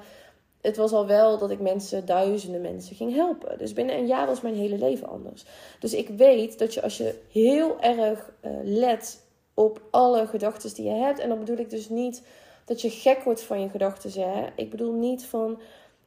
het 0.61 0.77
was 0.77 0.91
al 0.91 1.07
wel 1.07 1.37
dat 1.37 1.51
ik 1.51 1.59
mensen, 1.59 2.05
duizenden 2.05 2.61
mensen 2.61 2.95
ging 2.95 3.13
helpen. 3.13 3.57
Dus 3.57 3.73
binnen 3.73 3.97
een 3.97 4.07
jaar 4.07 4.25
was 4.25 4.41
mijn 4.41 4.55
hele 4.55 4.77
leven 4.77 5.09
anders. 5.09 5.45
Dus 5.79 5.93
ik 5.93 6.09
weet 6.09 6.59
dat 6.59 6.73
je 6.73 6.81
als 6.81 6.97
je 6.97 7.19
heel 7.31 7.81
erg 7.81 8.31
uh, 8.41 8.51
let 8.63 9.21
op 9.53 9.81
alle 9.91 10.27
gedachten 10.27 10.73
die 10.73 10.85
je 10.85 10.91
hebt. 10.91 11.19
En 11.19 11.29
dan 11.29 11.39
bedoel 11.39 11.57
ik 11.57 11.69
dus 11.69 11.89
niet 11.89 12.23
dat 12.65 12.81
je 12.81 12.89
gek 12.89 13.23
wordt 13.23 13.41
van 13.41 13.61
je 13.61 13.69
gedachten. 13.69 14.53
Ik 14.55 14.69
bedoel 14.69 14.93
niet 14.93 15.25
van 15.25 15.59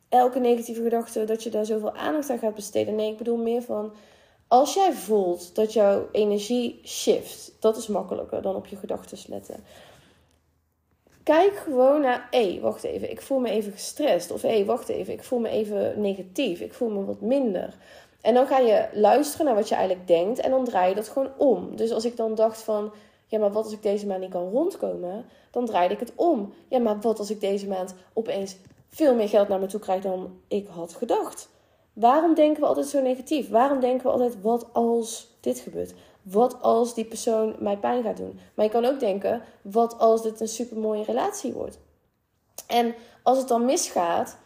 elke 0.09 0.39
negatieve 0.39 0.83
gedachte 0.83 1.25
dat 1.25 1.43
je 1.43 1.51
daar 1.51 1.67
zoveel 1.67 1.95
aandacht 1.95 2.31
aan 2.31 2.39
gaat 2.39 2.55
besteden. 2.55 2.95
Nee, 2.95 3.11
ik 3.11 3.19
bedoel 3.19 3.37
meer 3.37 3.63
van 3.63 3.93
als 4.49 4.75
jij 4.75 4.93
voelt 4.93 5.55
dat 5.55 5.73
jouw 5.73 6.09
energie 6.13 6.81
shift, 6.85 7.53
dat 7.61 7.77
is 7.77 7.87
makkelijker 7.87 8.43
dan 8.43 8.55
op 8.55 8.67
je 8.67 8.77
gedachten 8.77 9.19
letten. 9.29 9.65
Kijk 11.23 11.57
gewoon 11.57 12.01
naar, 12.01 12.29
hé, 12.31 12.59
wacht 12.61 12.85
even, 12.85 13.11
ik 13.11 13.21
voel 13.21 13.39
me 13.39 13.51
even 13.51 13.73
gestrest. 13.73 14.31
Of 14.31 14.43
hé, 14.43 14.65
wacht 14.65 14.89
even, 14.89 15.13
ik 15.13 15.25
voel 15.25 15.39
me 15.39 15.49
even 15.49 16.01
negatief. 16.01 16.61
Ik 16.61 16.75
voel 16.75 16.89
me 16.89 17.05
wat 17.05 17.21
minder. 17.21 17.75
En 18.21 18.35
dan 18.35 18.47
ga 18.47 18.59
je 18.59 18.89
luisteren 18.93 19.47
naar 19.47 19.55
wat 19.55 19.69
je 19.69 19.75
eigenlijk 19.75 20.09
denkt 20.09 20.39
en 20.39 20.51
dan 20.51 20.65
draai 20.65 20.89
je 20.89 20.95
dat 20.95 21.09
gewoon 21.09 21.31
om. 21.37 21.77
Dus 21.77 21.93
als 21.93 22.05
ik 22.05 22.17
dan 22.17 22.35
dacht 22.35 22.63
van, 22.63 22.93
ja, 23.27 23.39
maar 23.39 23.53
wat 23.53 23.65
als 23.65 23.73
ik 23.73 23.83
deze 23.83 24.07
maand 24.07 24.21
niet 24.21 24.31
kan 24.31 24.51
rondkomen? 24.51 25.25
Dan 25.51 25.67
draaide 25.67 25.95
ik 25.95 26.01
het 26.01 26.13
om. 26.15 26.53
Ja, 26.69 26.79
maar 26.79 27.01
wat 27.01 27.19
als 27.19 27.31
ik 27.31 27.41
deze 27.41 27.69
maand 27.69 27.95
opeens 28.13 28.57
veel 28.88 29.14
meer 29.14 29.28
geld 29.28 29.49
naar 29.49 29.61
me 29.61 29.66
toe 29.66 29.81
krijg 29.81 30.02
dan 30.02 30.40
ik 30.49 30.66
had 30.66 30.95
gedacht? 30.95 31.49
Waarom 31.93 32.35
denken 32.35 32.62
we 32.62 32.69
altijd 32.69 32.87
zo 32.87 33.02
negatief? 33.02 33.49
Waarom 33.49 33.81
denken 33.81 34.07
we 34.07 34.12
altijd, 34.12 34.40
wat 34.43 34.66
als 34.73 35.37
dit 35.40 35.59
gebeurt? 35.59 35.95
Wat 36.23 36.62
als 36.62 36.95
die 36.95 37.05
persoon 37.05 37.57
mij 37.59 37.76
pijn 37.76 38.02
gaat 38.02 38.16
doen? 38.16 38.38
Maar 38.55 38.64
je 38.64 38.71
kan 38.71 38.85
ook 38.85 39.00
denken, 39.00 39.43
wat 39.62 39.99
als 39.99 40.23
dit 40.23 40.40
een 40.40 40.49
super 40.49 40.76
mooie 40.76 41.05
relatie 41.05 41.52
wordt? 41.52 41.78
En 42.66 42.95
als 43.23 43.38
het 43.38 43.49
dan 43.49 43.64
misgaat, 43.64 44.37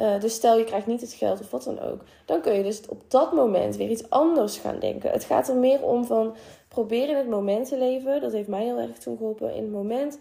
uh, 0.00 0.20
dus 0.20 0.34
stel 0.34 0.58
je 0.58 0.64
krijgt 0.64 0.86
niet 0.86 1.00
het 1.00 1.12
geld 1.12 1.40
of 1.40 1.50
wat 1.50 1.64
dan 1.64 1.80
ook, 1.80 2.02
dan 2.24 2.40
kun 2.40 2.52
je 2.52 2.62
dus 2.62 2.88
op 2.88 3.10
dat 3.10 3.32
moment 3.32 3.76
weer 3.76 3.88
iets 3.88 4.10
anders 4.10 4.56
gaan 4.56 4.78
denken. 4.78 5.10
Het 5.10 5.24
gaat 5.24 5.48
er 5.48 5.56
meer 5.56 5.82
om 5.82 6.04
van 6.04 6.36
probeer 6.68 7.08
in 7.08 7.16
het 7.16 7.28
moment 7.28 7.68
te 7.68 7.78
leven. 7.78 8.20
Dat 8.20 8.32
heeft 8.32 8.48
mij 8.48 8.64
heel 8.64 8.78
erg 8.78 8.98
toen 8.98 9.16
geholpen. 9.16 9.54
In 9.54 9.62
het 9.62 9.72
moment 9.72 10.18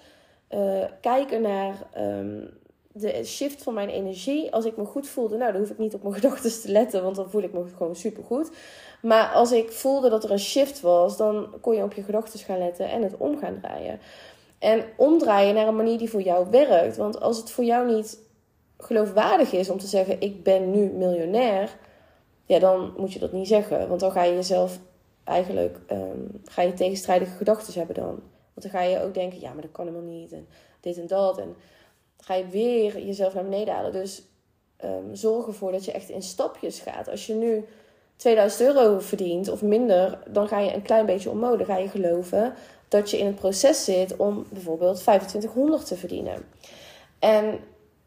uh, 0.49 0.83
kijken 1.01 1.41
naar 1.41 1.87
um, 1.97 2.49
de 2.93 3.23
shift 3.23 3.63
van 3.63 3.73
mijn 3.73 3.89
energie. 3.89 4.51
Als 4.51 4.65
ik 4.65 4.77
me 4.77 4.85
goed 4.85 5.07
voelde, 5.07 5.37
nou, 5.37 5.51
dan 5.51 5.61
hoef 5.61 5.69
ik 5.69 5.77
niet 5.77 5.93
op 5.93 6.03
mijn 6.03 6.15
gedachten 6.21 6.61
te 6.61 6.71
letten, 6.71 7.03
want 7.03 7.15
dan 7.15 7.29
voel 7.29 7.43
ik 7.43 7.53
me 7.53 7.65
gewoon 7.77 7.95
super 7.95 8.23
goed. 8.23 8.51
Maar 9.01 9.31
als 9.31 9.51
ik 9.51 9.71
voelde 9.71 10.09
dat 10.09 10.23
er 10.23 10.31
een 10.31 10.39
shift 10.39 10.81
was, 10.81 11.17
dan 11.17 11.47
kon 11.61 11.75
je 11.75 11.83
op 11.83 11.93
je 11.93 12.03
gedachten 12.03 12.39
gaan 12.39 12.57
letten 12.57 12.89
en 12.89 13.01
het 13.01 13.17
om 13.17 13.37
gaan 13.37 13.59
draaien. 13.61 13.99
En 14.59 14.83
omdraaien 14.97 15.55
naar 15.55 15.67
een 15.67 15.75
manier 15.75 15.97
die 15.97 16.09
voor 16.09 16.21
jou 16.21 16.49
werkt. 16.49 16.97
Want 16.97 17.19
als 17.21 17.37
het 17.37 17.51
voor 17.51 17.63
jou 17.63 17.95
niet 17.95 18.19
geloofwaardig 18.77 19.51
is 19.51 19.69
om 19.69 19.79
te 19.79 19.87
zeggen: 19.87 20.21
Ik 20.21 20.43
ben 20.43 20.71
nu 20.71 20.89
miljonair, 20.89 21.77
ja, 22.45 22.59
dan 22.59 22.93
moet 22.97 23.13
je 23.13 23.19
dat 23.19 23.31
niet 23.31 23.47
zeggen. 23.47 23.87
Want 23.87 23.99
dan 23.99 24.11
ga 24.11 24.23
je 24.23 24.33
jezelf 24.33 24.79
eigenlijk 25.23 25.79
um, 25.91 26.41
ga 26.45 26.61
je 26.61 26.73
tegenstrijdige 26.73 27.35
gedachten 27.35 27.73
hebben 27.73 27.95
dan. 27.95 28.19
Want 28.53 28.61
dan 28.61 28.71
ga 28.71 28.81
je 28.81 29.01
ook 29.01 29.13
denken: 29.13 29.39
Ja, 29.39 29.53
maar 29.53 29.61
dat 29.61 29.71
kan 29.71 29.85
helemaal 29.87 30.09
niet. 30.09 30.31
En 30.31 30.47
dit 30.79 30.97
en 30.97 31.07
dat. 31.07 31.37
En 31.37 31.55
ga 32.23 32.33
je 32.33 32.47
weer 32.47 33.05
jezelf 33.05 33.33
naar 33.33 33.43
beneden 33.43 33.73
halen. 33.73 33.91
Dus 33.91 34.21
um, 34.83 35.15
zorg 35.15 35.47
ervoor 35.47 35.71
dat 35.71 35.85
je 35.85 35.91
echt 35.91 36.09
in 36.09 36.21
stapjes 36.21 36.79
gaat. 36.79 37.09
Als 37.09 37.25
je 37.25 37.33
nu 37.33 37.65
2000 38.15 38.61
euro 38.61 38.99
verdient 38.99 39.49
of 39.49 39.61
minder, 39.61 40.19
dan 40.27 40.47
ga 40.47 40.59
je 40.59 40.73
een 40.73 40.81
klein 40.81 41.05
beetje 41.05 41.29
omhoog. 41.29 41.65
Ga 41.65 41.77
je 41.77 41.89
geloven 41.89 42.53
dat 42.87 43.09
je 43.09 43.17
in 43.17 43.25
het 43.25 43.35
proces 43.35 43.83
zit 43.83 44.15
om 44.15 44.45
bijvoorbeeld 44.49 44.99
2500 44.99 45.85
te 45.87 45.95
verdienen. 45.95 46.45
En 47.19 47.59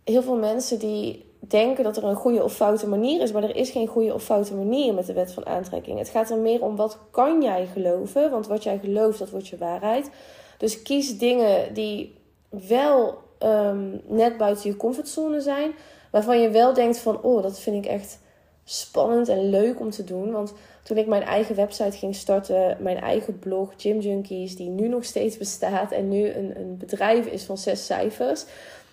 heel 0.05 0.23
veel 0.23 0.37
mensen 0.37 0.79
die 0.79 1.25
denken 1.39 1.85
dat 1.85 1.97
er 1.97 2.05
een 2.05 2.15
goede 2.15 2.43
of 2.43 2.55
foute 2.55 2.89
manier 2.89 3.23
is, 3.23 3.33
maar 3.33 3.43
er 3.43 3.57
is 3.57 3.71
geen 3.71 3.87
goede 3.87 4.15
of 4.15 4.23
foute 4.23 4.55
manier 4.55 4.95
met 4.95 5.07
de 5.07 5.13
wet 5.13 5.33
van 5.33 5.47
aantrekking. 5.47 5.99
Het 5.99 6.09
gaat 6.09 6.31
er 6.31 6.39
meer 6.39 6.63
om 6.63 6.77
wat 6.77 6.99
kan 7.11 7.43
jij 7.43 7.67
geloven, 7.67 8.31
want 8.31 8.47
wat 8.47 8.63
jij 8.63 8.79
gelooft, 8.79 9.19
dat 9.19 9.31
wordt 9.31 9.49
je 9.49 9.57
waarheid. 9.57 10.11
Dus 10.59 10.83
kies 10.83 11.19
dingen 11.19 11.75
die 11.75 12.15
wel 12.49 13.25
ehm, 13.39 13.89
net 14.07 14.37
buiten 14.37 14.71
je 14.71 14.77
comfortzone 14.77 15.41
zijn, 15.41 15.73
waarvan 16.11 16.41
je 16.41 16.51
wel 16.51 16.75
denkt 16.75 16.99
van, 16.99 17.23
oh, 17.23 17.43
dat 17.43 17.61
vind 17.61 17.85
ik 17.85 17.91
echt 17.91 18.19
spannend 18.65 19.29
en 19.29 19.51
leuk 19.51 19.81
om 19.81 19.91
te 19.91 20.05
doen. 20.05 20.33
Want 20.33 20.53
toen 20.83 20.97
ik 20.97 21.07
mijn 21.07 21.23
eigen 21.23 21.55
website 21.55 21.97
ging 21.97 22.15
starten, 22.15 22.77
mijn 22.81 22.97
eigen 22.97 23.39
blog 23.39 23.73
Gym 23.77 24.01
Junkies, 24.01 24.57
die 24.57 24.69
nu 24.69 24.89
nog 24.89 25.05
steeds 25.05 25.39
bestaat 25.39 25.93
en 25.93 26.09
nu 26.09 26.29
een, 26.29 26.57
een 26.61 26.77
bedrijf 26.77 27.27
is 27.27 27.45
van 27.45 27.59
zes 27.59 27.87
cijfers. 27.87 28.45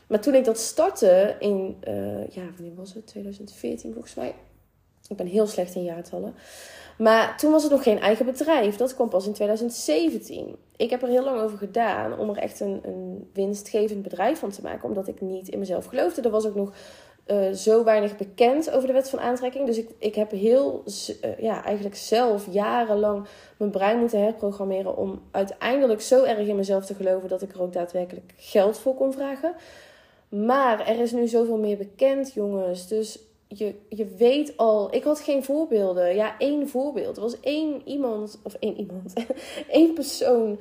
Maar 0.07 0.19
toen 0.19 0.35
ik 0.35 0.45
dat 0.45 0.57
startte 0.57 1.35
in, 1.39 1.77
uh, 1.87 2.27
ja, 2.27 2.41
wanneer 2.55 2.75
was 2.75 2.93
het? 2.93 3.07
2014 3.07 3.93
volgens 3.93 4.15
mij. 4.15 4.33
Ik 5.07 5.17
ben 5.17 5.27
heel 5.27 5.47
slecht 5.47 5.75
in 5.75 5.83
jaartallen. 5.83 6.35
Maar 6.97 7.37
toen 7.37 7.51
was 7.51 7.63
het 7.63 7.71
nog 7.71 7.83
geen 7.83 7.99
eigen 7.99 8.25
bedrijf. 8.25 8.75
Dat 8.75 8.95
kwam 8.95 9.09
pas 9.09 9.27
in 9.27 9.33
2017. 9.33 10.55
Ik 10.77 10.89
heb 10.89 11.01
er 11.01 11.07
heel 11.07 11.23
lang 11.23 11.41
over 11.41 11.57
gedaan 11.57 12.17
om 12.17 12.29
er 12.29 12.37
echt 12.37 12.59
een, 12.59 12.79
een 12.83 13.29
winstgevend 13.33 14.01
bedrijf 14.01 14.39
van 14.39 14.49
te 14.49 14.61
maken. 14.61 14.87
Omdat 14.87 15.07
ik 15.07 15.21
niet 15.21 15.47
in 15.47 15.59
mezelf 15.59 15.85
geloofde. 15.85 16.21
Er 16.21 16.29
was 16.29 16.45
ook 16.45 16.55
nog 16.55 16.73
uh, 17.27 17.51
zo 17.51 17.83
weinig 17.83 18.17
bekend 18.17 18.71
over 18.71 18.87
de 18.87 18.93
wet 18.93 19.09
van 19.09 19.19
aantrekking. 19.19 19.65
Dus 19.65 19.77
ik, 19.77 19.89
ik 19.97 20.15
heb 20.15 20.31
heel, 20.31 20.83
uh, 20.85 21.39
ja, 21.39 21.63
eigenlijk 21.63 21.95
zelf 21.95 22.47
jarenlang 22.51 23.27
mijn 23.57 23.71
brein 23.71 23.99
moeten 23.99 24.23
herprogrammeren. 24.23 24.97
om 24.97 25.21
uiteindelijk 25.31 26.01
zo 26.01 26.23
erg 26.23 26.47
in 26.47 26.55
mezelf 26.55 26.85
te 26.85 26.93
geloven 26.93 27.29
dat 27.29 27.41
ik 27.41 27.53
er 27.53 27.61
ook 27.61 27.73
daadwerkelijk 27.73 28.33
geld 28.37 28.77
voor 28.77 28.95
kon 28.95 29.13
vragen. 29.13 29.53
Maar 30.29 30.87
er 30.87 30.99
is 30.99 31.11
nu 31.11 31.27
zoveel 31.27 31.57
meer 31.57 31.77
bekend, 31.77 32.33
jongens. 32.33 32.87
Dus 32.87 33.19
je, 33.53 33.75
je 33.89 34.05
weet 34.05 34.57
al. 34.57 34.95
Ik 34.95 35.03
had 35.03 35.19
geen 35.19 35.43
voorbeelden. 35.43 36.15
Ja, 36.15 36.35
één 36.37 36.69
voorbeeld. 36.69 37.15
Er 37.15 37.21
was 37.21 37.39
één 37.39 37.81
iemand, 37.85 38.39
of 38.43 38.53
één 38.59 38.77
iemand, 38.77 39.13
één 39.69 39.93
persoon. 39.93 40.59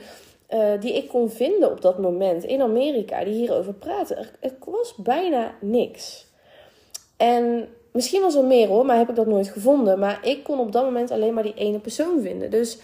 Uh, 0.50 0.80
die 0.80 0.96
ik 0.96 1.08
kon 1.08 1.30
vinden 1.30 1.70
op 1.70 1.80
dat 1.80 1.98
moment 1.98 2.44
in 2.44 2.62
Amerika, 2.62 3.24
die 3.24 3.34
hierover 3.34 3.74
praatte. 3.74 4.14
Er, 4.14 4.30
er 4.40 4.52
was 4.64 4.94
bijna 4.94 5.54
niks. 5.60 6.26
En 7.16 7.68
misschien 7.92 8.20
was 8.20 8.34
er 8.34 8.44
meer 8.44 8.68
hoor, 8.68 8.86
maar 8.86 8.96
heb 8.96 9.08
ik 9.08 9.16
dat 9.16 9.26
nooit 9.26 9.48
gevonden. 9.48 9.98
Maar 9.98 10.26
ik 10.26 10.44
kon 10.44 10.58
op 10.58 10.72
dat 10.72 10.84
moment 10.84 11.10
alleen 11.10 11.34
maar 11.34 11.42
die 11.42 11.54
ene 11.54 11.78
persoon 11.78 12.20
vinden. 12.20 12.50
Dus 12.50 12.78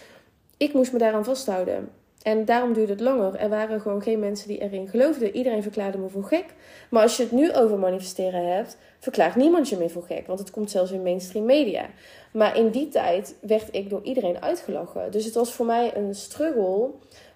ik 0.57 0.73
moest 0.73 0.91
me 0.91 0.97
daaraan 0.99 1.25
vasthouden. 1.25 1.89
En 2.29 2.45
daarom 2.45 2.73
duurde 2.73 2.91
het 2.91 3.01
langer. 3.01 3.35
Er 3.35 3.49
waren 3.49 3.81
gewoon 3.81 4.01
geen 4.01 4.19
mensen 4.19 4.47
die 4.47 4.61
erin 4.61 4.87
geloofden. 4.87 5.35
Iedereen 5.35 5.63
verklaarde 5.63 5.97
me 5.97 6.09
voor 6.09 6.23
gek. 6.23 6.45
Maar 6.89 7.01
als 7.01 7.17
je 7.17 7.23
het 7.23 7.31
nu 7.31 7.53
over 7.53 7.79
manifesteren 7.79 8.55
hebt, 8.55 8.77
verklaart 8.99 9.35
niemand 9.35 9.69
je 9.69 9.77
meer 9.77 9.89
voor 9.89 10.03
gek. 10.03 10.27
Want 10.27 10.39
het 10.39 10.51
komt 10.51 10.71
zelfs 10.71 10.91
in 10.91 11.03
mainstream 11.03 11.45
media. 11.45 11.89
Maar 12.33 12.57
in 12.57 12.69
die 12.69 12.87
tijd 12.89 13.35
werd 13.41 13.67
ik 13.71 13.89
door 13.89 14.03
iedereen 14.03 14.41
uitgelachen. 14.41 15.11
Dus 15.11 15.25
het 15.25 15.33
was 15.33 15.53
voor 15.53 15.65
mij 15.65 15.95
een 15.95 16.15
struggle 16.15 16.89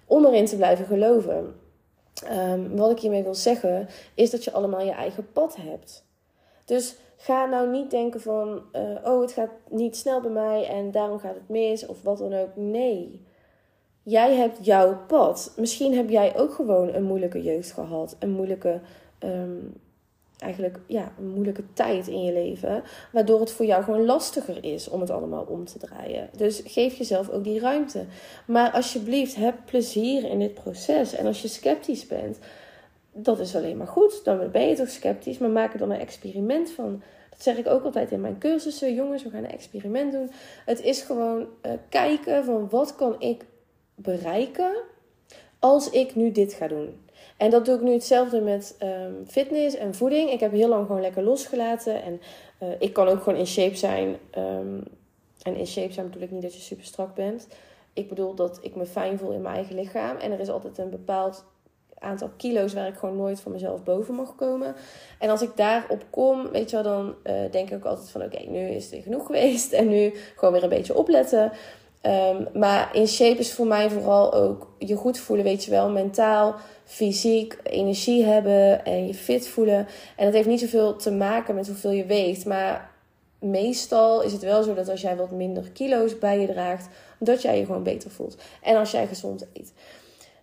om 0.06 0.26
erin 0.26 0.46
te 0.46 0.56
blijven 0.56 0.86
geloven. 0.86 1.54
Um, 2.32 2.76
wat 2.76 2.90
ik 2.90 2.98
hiermee 2.98 3.22
wil 3.22 3.34
zeggen, 3.34 3.88
is 4.14 4.30
dat 4.30 4.44
je 4.44 4.52
allemaal 4.52 4.84
je 4.84 4.92
eigen 4.92 5.32
pad 5.32 5.56
hebt. 5.56 6.04
Dus 6.64 6.96
ga 7.16 7.46
nou 7.46 7.70
niet 7.70 7.90
denken 7.90 8.20
van, 8.20 8.62
uh, 8.72 8.82
oh 9.04 9.20
het 9.20 9.32
gaat 9.32 9.50
niet 9.68 9.96
snel 9.96 10.20
bij 10.20 10.30
mij 10.30 10.66
en 10.66 10.90
daarom 10.90 11.18
gaat 11.18 11.34
het 11.34 11.48
mis 11.48 11.86
of 11.86 12.02
wat 12.02 12.18
dan 12.18 12.34
ook. 12.34 12.56
Nee. 12.56 13.22
Jij 14.04 14.34
hebt 14.34 14.64
jouw 14.64 14.98
pad. 15.06 15.52
Misschien 15.56 15.94
heb 15.94 16.10
jij 16.10 16.36
ook 16.36 16.54
gewoon 16.54 16.94
een 16.94 17.02
moeilijke 17.02 17.42
jeugd 17.42 17.72
gehad. 17.72 18.16
Een 18.18 18.30
moeilijke, 18.30 18.80
um, 19.24 19.72
eigenlijk, 20.38 20.78
ja, 20.86 21.12
een 21.18 21.28
moeilijke 21.28 21.64
tijd 21.72 22.08
in 22.08 22.22
je 22.22 22.32
leven. 22.32 22.82
Waardoor 23.12 23.40
het 23.40 23.50
voor 23.50 23.66
jou 23.66 23.82
gewoon 23.82 24.04
lastiger 24.04 24.64
is 24.64 24.88
om 24.88 25.00
het 25.00 25.10
allemaal 25.10 25.44
om 25.44 25.64
te 25.64 25.78
draaien. 25.78 26.28
Dus 26.36 26.62
geef 26.64 26.94
jezelf 26.94 27.28
ook 27.30 27.44
die 27.44 27.60
ruimte. 27.60 28.04
Maar 28.46 28.70
alsjeblieft, 28.70 29.34
heb 29.34 29.54
plezier 29.64 30.24
in 30.24 30.38
dit 30.38 30.54
proces. 30.54 31.14
En 31.14 31.26
als 31.26 31.42
je 31.42 31.48
sceptisch 31.48 32.06
bent, 32.06 32.38
dat 33.12 33.38
is 33.38 33.56
alleen 33.56 33.76
maar 33.76 33.86
goed. 33.86 34.24
Dan 34.24 34.50
ben 34.50 34.68
je 34.68 34.74
toch 34.74 34.88
sceptisch, 34.88 35.38
maar 35.38 35.50
maak 35.50 35.72
er 35.72 35.78
dan 35.78 35.90
een 35.90 36.00
experiment 36.00 36.70
van. 36.70 37.02
Dat 37.30 37.42
zeg 37.42 37.56
ik 37.56 37.66
ook 37.66 37.84
altijd 37.84 38.10
in 38.10 38.20
mijn 38.20 38.38
cursussen. 38.38 38.94
Jongens, 38.94 39.22
we 39.22 39.30
gaan 39.30 39.44
een 39.44 39.50
experiment 39.50 40.12
doen. 40.12 40.30
Het 40.64 40.82
is 40.82 41.02
gewoon 41.02 41.40
uh, 41.40 41.72
kijken 41.88 42.44
van 42.44 42.68
wat 42.70 42.96
kan 42.96 43.20
ik 43.20 43.44
bereiken 43.94 44.74
als 45.58 45.90
ik 45.90 46.14
nu 46.14 46.32
dit 46.32 46.52
ga 46.52 46.68
doen. 46.68 47.02
En 47.36 47.50
dat 47.50 47.64
doe 47.64 47.74
ik 47.74 47.80
nu 47.80 47.92
hetzelfde 47.92 48.40
met 48.40 48.76
um, 48.82 49.24
fitness 49.26 49.76
en 49.76 49.94
voeding. 49.94 50.30
Ik 50.30 50.40
heb 50.40 50.52
heel 50.52 50.68
lang 50.68 50.86
gewoon 50.86 51.00
lekker 51.00 51.22
losgelaten. 51.22 52.02
En 52.02 52.20
uh, 52.62 52.68
ik 52.78 52.92
kan 52.92 53.08
ook 53.08 53.22
gewoon 53.22 53.38
in 53.38 53.46
shape 53.46 53.76
zijn. 53.76 54.16
Um, 54.38 54.82
en 55.42 55.56
in 55.56 55.66
shape 55.66 55.92
zijn 55.92 56.06
bedoel 56.06 56.22
ik 56.22 56.30
niet 56.30 56.42
dat 56.42 56.54
je 56.54 56.60
super 56.60 56.84
strak 56.84 57.14
bent. 57.14 57.48
Ik 57.92 58.08
bedoel 58.08 58.34
dat 58.34 58.58
ik 58.62 58.74
me 58.74 58.86
fijn 58.86 59.18
voel 59.18 59.30
in 59.30 59.42
mijn 59.42 59.54
eigen 59.54 59.74
lichaam. 59.74 60.16
En 60.16 60.32
er 60.32 60.40
is 60.40 60.50
altijd 60.50 60.78
een 60.78 60.90
bepaald 60.90 61.44
aantal 61.98 62.30
kilo's 62.36 62.72
waar 62.72 62.86
ik 62.86 62.94
gewoon 62.94 63.16
nooit 63.16 63.40
van 63.40 63.52
mezelf 63.52 63.82
boven 63.82 64.14
mag 64.14 64.34
komen. 64.34 64.74
En 65.18 65.30
als 65.30 65.42
ik 65.42 65.56
daarop 65.56 66.04
kom, 66.10 66.50
weet 66.50 66.70
je 66.70 66.82
wel, 66.82 66.84
dan 66.84 67.14
uh, 67.24 67.50
denk 67.50 67.70
ik 67.70 67.76
ook 67.76 67.84
altijd 67.84 68.10
van 68.10 68.22
oké, 68.22 68.42
nu 68.48 68.68
is 68.68 68.90
het 68.90 69.02
genoeg 69.02 69.26
geweest. 69.26 69.72
En 69.72 69.88
nu 69.88 70.14
gewoon 70.36 70.54
weer 70.54 70.62
een 70.62 70.68
beetje 70.68 70.96
opletten. 70.96 71.52
Um, 72.06 72.48
maar 72.54 72.96
in 72.96 73.08
shape 73.08 73.38
is 73.38 73.52
voor 73.52 73.66
mij 73.66 73.90
vooral 73.90 74.34
ook 74.34 74.74
je 74.78 74.96
goed 74.96 75.18
voelen, 75.18 75.44
weet 75.44 75.64
je 75.64 75.70
wel, 75.70 75.90
mentaal, 75.90 76.54
fysiek, 76.84 77.58
energie 77.62 78.24
hebben 78.24 78.84
en 78.84 79.06
je 79.06 79.14
fit 79.14 79.48
voelen. 79.48 79.86
En 80.16 80.24
dat 80.24 80.34
heeft 80.34 80.48
niet 80.48 80.60
zoveel 80.60 80.96
te 80.96 81.10
maken 81.10 81.54
met 81.54 81.66
hoeveel 81.66 81.90
je 81.90 82.04
weegt, 82.04 82.46
maar 82.46 82.90
meestal 83.38 84.22
is 84.22 84.32
het 84.32 84.42
wel 84.42 84.62
zo 84.62 84.74
dat 84.74 84.88
als 84.88 85.00
jij 85.00 85.16
wat 85.16 85.30
minder 85.30 85.70
kilo's 85.70 86.18
bij 86.18 86.40
je 86.40 86.46
draagt, 86.46 86.88
dat 87.18 87.42
jij 87.42 87.58
je 87.58 87.64
gewoon 87.64 87.82
beter 87.82 88.10
voelt. 88.10 88.36
En 88.62 88.76
als 88.76 88.90
jij 88.90 89.06
gezond 89.06 89.46
eet. 89.52 89.72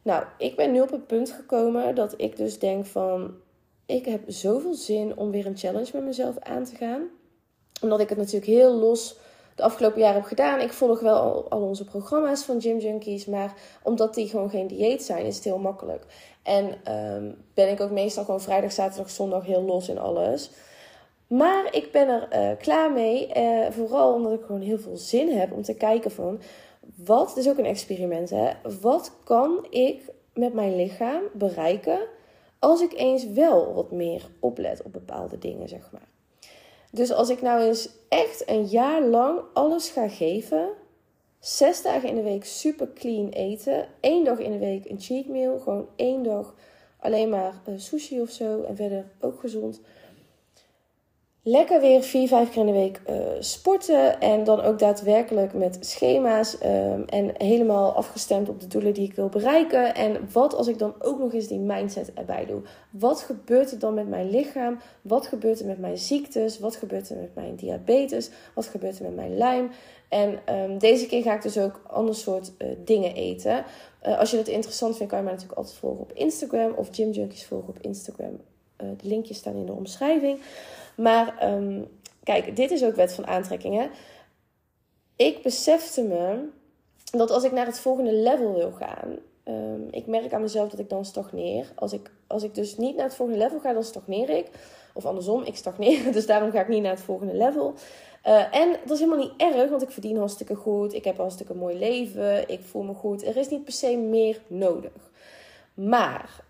Nou, 0.01 0.23
ik 0.37 0.55
ben 0.55 0.71
nu 0.71 0.81
op 0.81 0.91
het 0.91 1.07
punt 1.07 1.31
gekomen 1.31 1.95
dat 1.95 2.13
ik 2.17 2.37
dus 2.37 2.59
denk 2.59 2.85
van... 2.85 3.33
Ik 3.85 4.05
heb 4.05 4.21
zoveel 4.27 4.73
zin 4.73 5.17
om 5.17 5.31
weer 5.31 5.45
een 5.45 5.57
challenge 5.57 5.89
met 5.93 6.03
mezelf 6.03 6.37
aan 6.39 6.63
te 6.63 6.75
gaan. 6.75 7.01
Omdat 7.81 7.99
ik 7.99 8.09
het 8.09 8.17
natuurlijk 8.17 8.45
heel 8.45 8.73
los 8.73 9.15
de 9.61 9.67
afgelopen 9.67 9.99
jaren 9.99 10.15
heb 10.15 10.25
gedaan. 10.25 10.59
Ik 10.59 10.73
volg 10.73 10.99
wel 10.99 11.15
al, 11.15 11.49
al 11.49 11.61
onze 11.61 11.83
programma's 11.83 12.43
van 12.43 12.61
Gym 12.61 12.77
Junkies. 12.77 13.25
Maar 13.25 13.53
omdat 13.83 14.13
die 14.13 14.27
gewoon 14.27 14.49
geen 14.49 14.67
dieet 14.67 15.03
zijn, 15.03 15.25
is 15.25 15.35
het 15.35 15.43
heel 15.43 15.57
makkelijk. 15.57 16.05
En 16.43 16.65
um, 17.15 17.35
ben 17.53 17.71
ik 17.71 17.81
ook 17.81 17.91
meestal 17.91 18.23
gewoon 18.23 18.41
vrijdag, 18.41 18.71
zaterdag, 18.71 19.09
zondag 19.09 19.45
heel 19.45 19.61
los 19.61 19.89
in 19.89 19.99
alles. 19.99 20.51
Maar 21.27 21.67
ik 21.71 21.91
ben 21.91 22.07
er 22.07 22.27
uh, 22.33 22.57
klaar 22.57 22.91
mee. 22.91 23.31
Uh, 23.37 23.71
vooral 23.71 24.13
omdat 24.13 24.33
ik 24.33 24.45
gewoon 24.45 24.61
heel 24.61 24.79
veel 24.79 24.97
zin 24.97 25.37
heb 25.37 25.51
om 25.51 25.61
te 25.61 25.73
kijken 25.73 26.11
van 26.11 26.41
wat, 26.95 27.37
is 27.37 27.49
ook 27.49 27.57
een 27.57 27.65
experiment, 27.65 28.29
hè? 28.29 28.51
Wat 28.81 29.11
kan 29.23 29.67
ik 29.69 30.09
met 30.33 30.53
mijn 30.53 30.75
lichaam 30.75 31.21
bereiken 31.33 31.99
als 32.59 32.81
ik 32.81 32.93
eens 32.93 33.27
wel 33.27 33.73
wat 33.73 33.91
meer 33.91 34.29
oplet 34.39 34.83
op 34.83 34.93
bepaalde 34.93 35.37
dingen, 35.37 35.69
zeg 35.69 35.89
maar. 35.91 36.10
Dus 36.91 37.11
als 37.11 37.29
ik 37.29 37.41
nou 37.41 37.61
eens 37.61 37.89
echt 38.09 38.49
een 38.49 38.65
jaar 38.65 39.01
lang 39.01 39.39
alles 39.53 39.89
ga 39.89 40.07
geven, 40.07 40.69
zes 41.39 41.81
dagen 41.81 42.09
in 42.09 42.15
de 42.15 42.21
week 42.21 42.45
super 42.45 42.93
clean 42.93 43.29
eten, 43.29 43.87
één 43.99 44.23
dag 44.23 44.39
in 44.39 44.51
de 44.51 44.57
week 44.57 44.89
een 44.89 44.99
cheat 44.99 45.25
meal, 45.25 45.59
gewoon 45.59 45.87
één 45.95 46.23
dag 46.23 46.55
alleen 46.99 47.29
maar 47.29 47.61
uh, 47.69 47.77
sushi 47.77 48.21
of 48.21 48.29
zo 48.29 48.63
en 48.63 48.75
verder 48.75 49.05
ook 49.19 49.39
gezond. 49.39 49.81
Lekker 51.43 51.81
weer 51.81 52.03
vier, 52.03 52.27
vijf 52.27 52.49
keer 52.49 52.59
in 52.59 52.65
de 52.65 52.79
week 52.79 53.01
uh, 53.09 53.15
sporten. 53.39 54.19
En 54.19 54.43
dan 54.43 54.61
ook 54.61 54.79
daadwerkelijk 54.79 55.53
met 55.53 55.77
schema's. 55.79 56.57
Um, 56.63 57.05
en 57.05 57.31
helemaal 57.37 57.93
afgestemd 57.93 58.49
op 58.49 58.59
de 58.59 58.67
doelen 58.67 58.93
die 58.93 59.07
ik 59.07 59.15
wil 59.15 59.29
bereiken. 59.29 59.95
En 59.95 60.29
wat 60.31 60.55
als 60.55 60.67
ik 60.67 60.77
dan 60.77 60.93
ook 60.99 61.19
nog 61.19 61.33
eens 61.33 61.47
die 61.47 61.59
mindset 61.59 62.13
erbij 62.13 62.45
doe? 62.45 62.61
Wat 62.89 63.19
gebeurt 63.19 63.71
er 63.71 63.79
dan 63.79 63.93
met 63.93 64.07
mijn 64.07 64.29
lichaam? 64.29 64.79
Wat 65.01 65.27
gebeurt 65.27 65.59
er 65.59 65.65
met 65.65 65.79
mijn 65.79 65.97
ziektes? 65.97 66.59
Wat 66.59 66.75
gebeurt 66.75 67.09
er 67.09 67.17
met 67.17 67.35
mijn 67.35 67.55
diabetes? 67.55 68.29
Wat 68.55 68.65
gebeurt 68.65 68.99
er 68.99 69.05
met 69.05 69.15
mijn 69.15 69.37
lijm? 69.37 69.69
En 70.09 70.39
um, 70.55 70.77
deze 70.77 71.05
keer 71.05 71.21
ga 71.21 71.33
ik 71.33 71.41
dus 71.41 71.57
ook 71.57 71.81
ander 71.87 72.15
soort 72.15 72.51
uh, 72.57 72.67
dingen 72.85 73.15
eten. 73.15 73.65
Uh, 74.07 74.19
als 74.19 74.31
je 74.31 74.37
het 74.37 74.47
interessant 74.47 74.97
vindt, 74.97 75.11
kan 75.11 75.19
je 75.19 75.25
mij 75.25 75.33
natuurlijk 75.33 75.59
altijd 75.59 75.79
volgen 75.79 76.01
op 76.01 76.11
Instagram. 76.13 76.73
Of 76.75 76.87
Gym 76.91 77.11
Junkies 77.11 77.45
volgen 77.45 77.69
op 77.69 77.77
Instagram. 77.81 78.39
de 78.77 79.07
linkjes 79.07 79.37
staan 79.37 79.55
in 79.55 79.65
de 79.65 79.71
omschrijving. 79.71 80.39
Maar 81.01 81.53
um, 81.53 81.87
kijk, 82.23 82.55
dit 82.55 82.71
is 82.71 82.83
ook 82.83 82.95
wet 82.95 83.13
van 83.13 83.27
aantrekking. 83.27 83.75
Hè? 83.75 83.87
Ik 85.15 85.41
besefte 85.41 86.03
me 86.03 86.47
dat 87.11 87.31
als 87.31 87.43
ik 87.43 87.51
naar 87.51 87.65
het 87.65 87.79
volgende 87.79 88.13
level 88.13 88.53
wil 88.53 88.71
gaan, 88.71 89.17
um, 89.45 89.87
ik 89.91 90.07
merk 90.07 90.33
aan 90.33 90.41
mezelf 90.41 90.69
dat 90.69 90.79
ik 90.79 90.89
dan 90.89 91.05
stagneer. 91.05 91.71
Als 91.75 91.93
ik, 91.93 92.11
als 92.27 92.43
ik 92.43 92.55
dus 92.55 92.77
niet 92.77 92.95
naar 92.95 93.05
het 93.05 93.15
volgende 93.15 93.43
level 93.43 93.59
ga, 93.59 93.73
dan 93.73 93.83
stagneer 93.83 94.29
ik. 94.29 94.47
Of 94.93 95.05
andersom, 95.05 95.43
ik 95.43 95.55
stagneer. 95.55 96.11
Dus 96.13 96.25
daarom 96.25 96.51
ga 96.51 96.61
ik 96.61 96.67
niet 96.67 96.81
naar 96.81 96.95
het 96.95 97.03
volgende 97.03 97.35
level. 97.35 97.73
Uh, 98.27 98.55
en 98.55 98.71
dat 98.71 98.91
is 98.91 98.99
helemaal 98.99 99.25
niet 99.25 99.33
erg, 99.37 99.69
want 99.69 99.81
ik 99.81 99.91
verdien 99.91 100.17
hartstikke 100.17 100.55
goed. 100.55 100.93
Ik 100.93 101.03
heb 101.03 101.17
hartstikke 101.17 101.53
mooi 101.53 101.77
leven. 101.77 102.49
Ik 102.49 102.59
voel 102.61 102.83
me 102.83 102.93
goed. 102.93 103.25
Er 103.25 103.37
is 103.37 103.49
niet 103.49 103.63
per 103.63 103.73
se 103.73 103.97
meer 103.97 104.41
nodig. 104.47 105.11
Maar 105.73 106.43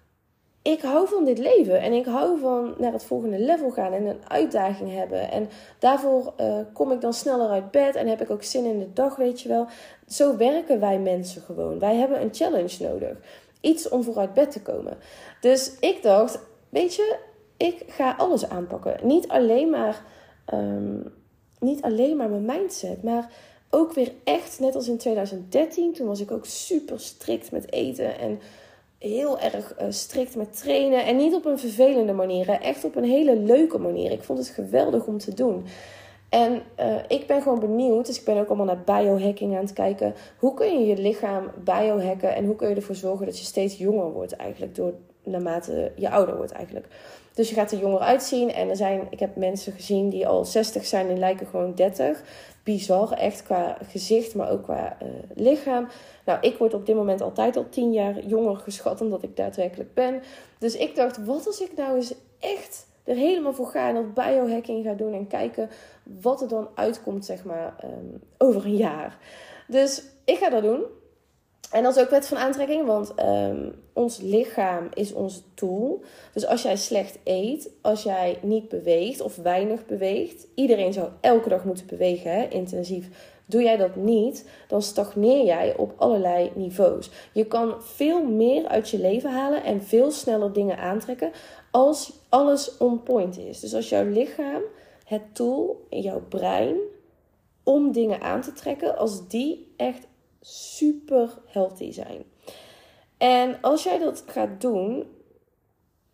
ik 0.61 0.81
hou 0.81 1.07
van 1.07 1.25
dit 1.25 1.37
leven 1.37 1.81
en 1.81 1.93
ik 1.93 2.05
hou 2.05 2.39
van 2.39 2.73
naar 2.77 2.91
het 2.91 3.03
volgende 3.03 3.39
level 3.39 3.69
gaan 3.69 3.93
en 3.93 4.05
een 4.05 4.21
uitdaging 4.27 4.93
hebben. 4.93 5.31
En 5.31 5.49
daarvoor 5.79 6.33
uh, 6.39 6.57
kom 6.73 6.91
ik 6.91 7.01
dan 7.01 7.13
sneller 7.13 7.49
uit 7.49 7.71
bed 7.71 7.95
en 7.95 8.07
heb 8.07 8.21
ik 8.21 8.29
ook 8.29 8.43
zin 8.43 8.65
in 8.65 8.79
de 8.79 8.93
dag, 8.93 9.15
weet 9.15 9.41
je 9.41 9.49
wel. 9.49 9.67
Zo 10.07 10.37
werken 10.37 10.79
wij 10.79 10.99
mensen 10.99 11.41
gewoon. 11.41 11.79
Wij 11.79 11.95
hebben 11.95 12.21
een 12.21 12.33
challenge 12.33 12.83
nodig. 12.83 13.17
Iets 13.61 13.89
om 13.89 14.03
vooruit 14.03 14.33
bed 14.33 14.51
te 14.51 14.61
komen. 14.61 14.97
Dus 15.39 15.79
ik 15.79 16.03
dacht, 16.03 16.39
weet 16.69 16.95
je, 16.95 17.17
ik 17.57 17.83
ga 17.87 18.15
alles 18.17 18.49
aanpakken. 18.49 18.97
Niet 19.03 19.27
alleen 19.27 19.69
maar, 19.69 20.03
um, 20.53 21.13
niet 21.59 21.81
alleen 21.81 22.17
maar 22.17 22.29
mijn 22.29 22.45
mindset, 22.45 23.03
maar 23.03 23.31
ook 23.69 23.93
weer 23.93 24.11
echt, 24.23 24.59
net 24.59 24.75
als 24.75 24.87
in 24.87 24.97
2013. 24.97 25.93
Toen 25.93 26.07
was 26.07 26.19
ik 26.19 26.31
ook 26.31 26.45
super 26.45 26.99
strikt 26.99 27.51
met 27.51 27.71
eten 27.71 28.19
en 28.19 28.39
heel 29.01 29.39
erg 29.39 29.73
uh, 29.81 29.85
strikt 29.89 30.35
met 30.35 30.57
trainen. 30.57 31.05
En 31.05 31.15
niet 31.15 31.33
op 31.33 31.45
een 31.45 31.59
vervelende 31.59 32.13
manier. 32.13 32.49
Echt 32.49 32.83
op 32.83 32.95
een 32.95 33.03
hele 33.03 33.35
leuke 33.35 33.77
manier. 33.77 34.11
Ik 34.11 34.23
vond 34.23 34.39
het 34.39 34.47
geweldig 34.47 35.05
om 35.05 35.17
te 35.17 35.33
doen. 35.33 35.65
En 36.29 36.61
uh, 36.79 36.95
ik 37.07 37.27
ben 37.27 37.41
gewoon 37.41 37.59
benieuwd. 37.59 38.05
Dus 38.05 38.19
ik 38.19 38.25
ben 38.25 38.37
ook 38.37 38.47
allemaal 38.47 38.65
naar 38.65 38.83
biohacking 38.85 39.55
aan 39.55 39.63
het 39.63 39.73
kijken. 39.73 40.13
Hoe 40.37 40.53
kun 40.53 40.79
je 40.79 40.85
je 40.85 40.97
lichaam 40.97 41.51
biohacken? 41.63 42.35
En 42.35 42.45
hoe 42.45 42.55
kun 42.55 42.69
je 42.69 42.75
ervoor 42.75 42.95
zorgen 42.95 43.25
dat 43.25 43.39
je 43.39 43.45
steeds 43.45 43.77
jonger 43.77 44.11
wordt 44.11 44.35
eigenlijk. 44.35 44.75
Door, 44.75 44.93
naarmate 45.23 45.91
je 45.95 46.09
ouder 46.09 46.37
wordt 46.37 46.51
eigenlijk. 46.51 46.87
Dus 47.33 47.49
je 47.49 47.55
gaat 47.55 47.71
er 47.71 47.79
jonger 47.79 47.99
uitzien. 47.99 48.53
En 48.53 48.69
er 48.69 48.75
zijn, 48.75 49.07
ik 49.09 49.19
heb 49.19 49.35
mensen 49.35 49.73
gezien 49.73 50.09
die 50.09 50.27
al 50.27 50.45
60 50.45 50.85
zijn 50.85 51.09
en 51.09 51.19
lijken 51.19 51.47
gewoon 51.47 51.75
30 51.75 52.23
bizar. 52.63 53.11
Echt 53.11 53.43
qua 53.43 53.77
gezicht, 53.87 54.35
maar 54.35 54.49
ook 54.49 54.63
qua 54.63 54.97
uh, 55.03 55.07
lichaam. 55.35 55.87
Nou, 56.25 56.39
ik 56.41 56.57
word 56.57 56.73
op 56.73 56.85
dit 56.85 56.95
moment 56.95 57.21
altijd 57.21 57.57
al 57.57 57.69
tien 57.69 57.93
jaar 57.93 58.25
jonger 58.25 58.55
geschat 58.55 58.97
dan 58.97 59.09
dat 59.09 59.23
ik 59.23 59.35
daadwerkelijk 59.35 59.93
ben. 59.93 60.21
Dus 60.59 60.75
ik 60.75 60.95
dacht, 60.95 61.25
wat 61.25 61.47
als 61.47 61.61
ik 61.61 61.71
nou 61.75 61.95
eens 61.95 62.13
echt 62.39 62.89
er 63.03 63.15
helemaal 63.15 63.53
voor 63.53 63.67
ga 63.67 63.87
en 63.87 63.95
dat 63.95 64.13
biohacking 64.13 64.85
ga 64.85 64.93
doen 64.93 65.13
en 65.13 65.27
kijken 65.27 65.69
wat 66.21 66.41
er 66.41 66.47
dan 66.47 66.69
uitkomt, 66.75 67.25
zeg 67.25 67.43
maar, 67.43 67.75
um, 67.83 68.21
over 68.37 68.65
een 68.65 68.75
jaar. 68.75 69.17
Dus 69.67 70.03
ik 70.25 70.37
ga 70.37 70.49
dat 70.49 70.63
doen. 70.63 70.83
En 71.71 71.83
dat 71.83 71.95
is 71.95 72.01
ook 72.01 72.09
wet 72.09 72.27
van 72.27 72.37
aantrekking, 72.37 72.85
want 72.85 73.13
um, 73.19 73.73
ons 73.93 74.17
lichaam 74.21 74.89
is 74.93 75.13
ons 75.13 75.43
tool. 75.53 76.03
Dus 76.33 76.45
als 76.45 76.61
jij 76.61 76.75
slecht 76.75 77.19
eet, 77.23 77.69
als 77.81 78.03
jij 78.03 78.39
niet 78.41 78.69
beweegt 78.69 79.21
of 79.21 79.35
weinig 79.35 79.85
beweegt, 79.85 80.47
iedereen 80.55 80.93
zou 80.93 81.09
elke 81.21 81.49
dag 81.49 81.63
moeten 81.63 81.85
bewegen, 81.85 82.31
hè, 82.31 82.47
intensief. 82.47 83.07
Doe 83.45 83.61
jij 83.61 83.77
dat 83.77 83.95
niet, 83.95 84.49
dan 84.67 84.81
stagneer 84.81 85.45
jij 85.45 85.77
op 85.77 85.93
allerlei 85.97 86.51
niveaus. 86.55 87.09
Je 87.33 87.45
kan 87.45 87.75
veel 87.79 88.23
meer 88.23 88.67
uit 88.67 88.89
je 88.89 88.99
leven 88.99 89.31
halen 89.31 89.63
en 89.63 89.83
veel 89.83 90.11
sneller 90.11 90.53
dingen 90.53 90.77
aantrekken 90.77 91.31
als 91.71 92.13
alles 92.29 92.77
on 92.77 93.03
point 93.03 93.37
is. 93.37 93.59
Dus 93.59 93.73
als 93.73 93.89
jouw 93.89 94.05
lichaam 94.05 94.61
het 95.05 95.35
tool 95.35 95.85
jouw 95.89 96.21
brein 96.29 96.75
om 97.63 97.91
dingen 97.91 98.21
aan 98.21 98.41
te 98.41 98.53
trekken, 98.53 98.97
als 98.97 99.27
die 99.27 99.73
echt 99.77 100.07
super 100.41 101.37
healthy 101.45 101.91
zijn. 101.91 102.23
En 103.17 103.61
als 103.61 103.83
jij 103.83 103.97
dat 103.97 104.23
gaat 104.27 104.61
doen, 104.61 105.05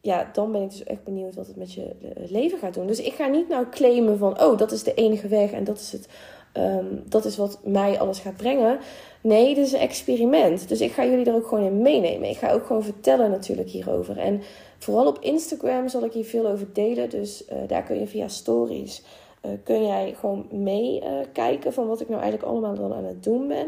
ja, 0.02 0.30
dan 0.34 0.52
ben 0.52 0.62
ik 0.62 0.70
dus 0.70 0.84
echt 0.84 1.04
benieuwd 1.04 1.36
wat 1.36 1.48
het 1.48 1.56
met 1.56 1.74
je 1.74 1.84
eh, 1.86 2.32
leven 2.32 2.60
gaat 2.60 2.74
doen. 2.74 2.88
Dus 2.88 3.00
ik 3.00 3.14
ga 3.14 3.28
niet 3.28 3.48
nou 3.48 3.70
claimen 3.70 4.18
van, 4.18 4.42
oh, 4.42 4.58
dat 4.58 4.72
is 4.72 4.84
de 4.84 4.94
enige 4.94 5.28
weg 5.28 5.52
en 5.52 5.64
dat 5.64 5.80
is 5.80 5.92
het. 5.92 6.08
Um, 6.54 7.04
dat 7.06 7.26
is 7.26 7.38
wat 7.38 7.60
mij 7.64 8.00
alles 8.00 8.20
gaat 8.20 8.36
brengen. 8.36 8.80
Nee, 9.22 9.56
dit 9.56 9.66
is 9.66 9.72
een 9.72 9.80
experiment. 9.80 10.70
Dus 10.70 10.82
ik 10.82 10.92
ga 10.92 11.06
jullie 11.06 11.26
er 11.26 11.36
ook 11.36 11.48
gewoon 11.48 11.64
in 11.64 11.82
meenemen. 11.82 12.30
Ik 12.30 12.38
ga 12.38 12.52
ook 12.52 12.66
gewoon 12.66 12.84
vertellen 12.84 13.30
natuurlijk 13.32 13.70
hierover. 13.70 14.18
En 14.18 14.42
vooral 14.78 15.08
op 15.08 15.20
Instagram 15.20 15.88
zal 15.88 16.04
ik 16.04 16.14
hier 16.14 16.26
veel 16.26 16.48
over 16.48 16.74
delen. 16.74 17.10
Dus 17.10 17.46
uh, 17.46 17.58
daar 17.68 17.84
kun 17.84 18.00
je 18.00 18.08
via 18.08 18.28
stories, 18.28 19.04
uh, 19.46 19.52
kun 19.64 19.86
jij 19.86 20.16
gewoon 20.20 20.48
meekijken 20.52 21.74
van 21.74 21.88
wat 21.88 22.02
ik 22.02 22.10
nou 22.10 22.22
eigenlijk 22.22 22.52
allemaal 22.52 22.76
dan 22.76 22.94
aan 22.94 23.06
het 23.06 23.24
doen 23.24 23.48
ben. 23.48 23.68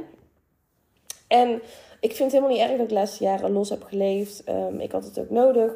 En 1.30 1.62
ik 2.00 2.12
vind 2.15 2.32
het 2.32 2.32
helemaal 2.32 2.50
niet 2.50 2.60
erg 2.60 2.72
dat 2.72 2.80
ik 2.80 2.88
de 2.88 2.94
laatste 2.94 3.24
jaren 3.24 3.52
los 3.52 3.70
heb 3.70 3.84
geleefd. 3.84 4.44
Um, 4.50 4.80
ik 4.80 4.92
had 4.92 5.04
het 5.04 5.20
ook 5.20 5.30
nodig. 5.30 5.74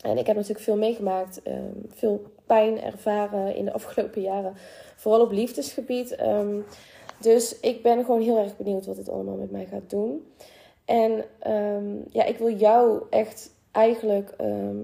En 0.00 0.18
ik 0.18 0.26
heb 0.26 0.36
natuurlijk 0.36 0.64
veel 0.64 0.76
meegemaakt, 0.76 1.40
um, 1.46 1.86
veel 1.88 2.22
pijn 2.46 2.82
ervaren 2.82 3.56
in 3.56 3.64
de 3.64 3.72
afgelopen 3.80 4.22
jaren. 4.22 4.54
Vooral 4.96 5.20
op 5.20 5.32
liefdesgebied. 5.32 6.20
Um, 6.20 6.64
dus 7.20 7.60
ik 7.60 7.82
ben 7.82 8.04
gewoon 8.04 8.20
heel 8.20 8.38
erg 8.38 8.56
benieuwd 8.56 8.86
wat 8.86 8.96
dit 8.96 9.08
allemaal 9.08 9.36
met 9.36 9.50
mij 9.50 9.66
gaat 9.66 9.90
doen. 9.90 10.32
En 10.84 11.24
ja, 12.10 12.24
ik 12.24 12.38
wil 12.38 12.56
jou 12.56 13.02
echt 13.10 13.50
eigenlijk 13.70 14.34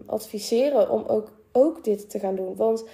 adviseren 0.07 0.91
om 0.91 1.05
ook, 1.07 1.33
ook 1.53 1.85
dit 1.85 2.11
te 2.11 2.19
gaan 2.19 2.37
doen. 2.37 2.57
Want 2.57 2.85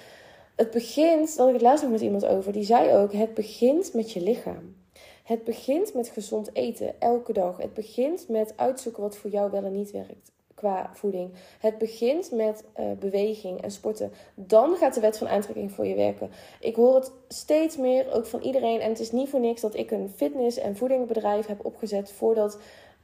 het 0.57 0.71
begint, 0.71 1.37
dat 1.37 1.47
ik 1.47 1.53
het 1.53 1.63
laatst 1.63 1.83
nog 1.83 1.93
met 1.93 2.01
iemand 2.01 2.27
over, 2.27 2.53
die 2.53 2.65
zei 2.65 2.93
ook: 2.93 3.13
het 3.13 3.35
begint 3.35 3.95
met 3.95 4.13
je 4.13 4.21
lichaam. 4.21 4.75
Het 5.27 5.45
begint 5.45 5.95
met 5.95 6.09
gezond 6.09 6.51
eten, 6.53 7.01
elke 7.01 7.33
dag. 7.33 7.57
Het 7.57 7.75
begint 7.75 8.29
met 8.29 8.53
uitzoeken 8.57 9.03
wat 9.03 9.17
voor 9.17 9.31
jou 9.31 9.51
wel 9.51 9.65
en 9.65 9.73
niet 9.73 9.91
werkt 9.91 10.33
qua 10.55 10.91
voeding. 10.93 11.31
Het 11.59 11.79
begint 11.79 12.31
met 12.33 12.65
uh, 12.81 12.87
beweging 12.99 13.63
en 13.63 13.71
sporten. 13.71 14.13
Dan 14.35 14.77
gaat 14.77 14.95
de 14.95 15.01
wet 15.01 15.19
van 15.19 15.29
aantrekking 15.29 15.73
voor 15.73 15.87
je 15.87 15.95
werken. 15.95 16.31
Ik 16.61 16.75
hoor 16.75 16.95
het 16.95 17.13
steeds 17.29 17.77
meer, 17.77 18.13
ook 18.13 18.27
van 18.27 18.41
iedereen. 18.41 18.81
En 18.81 18.89
het 18.89 19.01
is 19.01 19.13
niet 19.13 19.29
voor 19.29 19.41
niks 19.41 19.61
dat 19.61 19.75
ik 19.75 19.91
een 19.91 20.13
fitness- 20.17 20.59
en 20.59 20.77
voedingbedrijf 20.77 21.47
heb 21.47 21.65
opgezet 21.65 22.13
voordat 22.13 22.59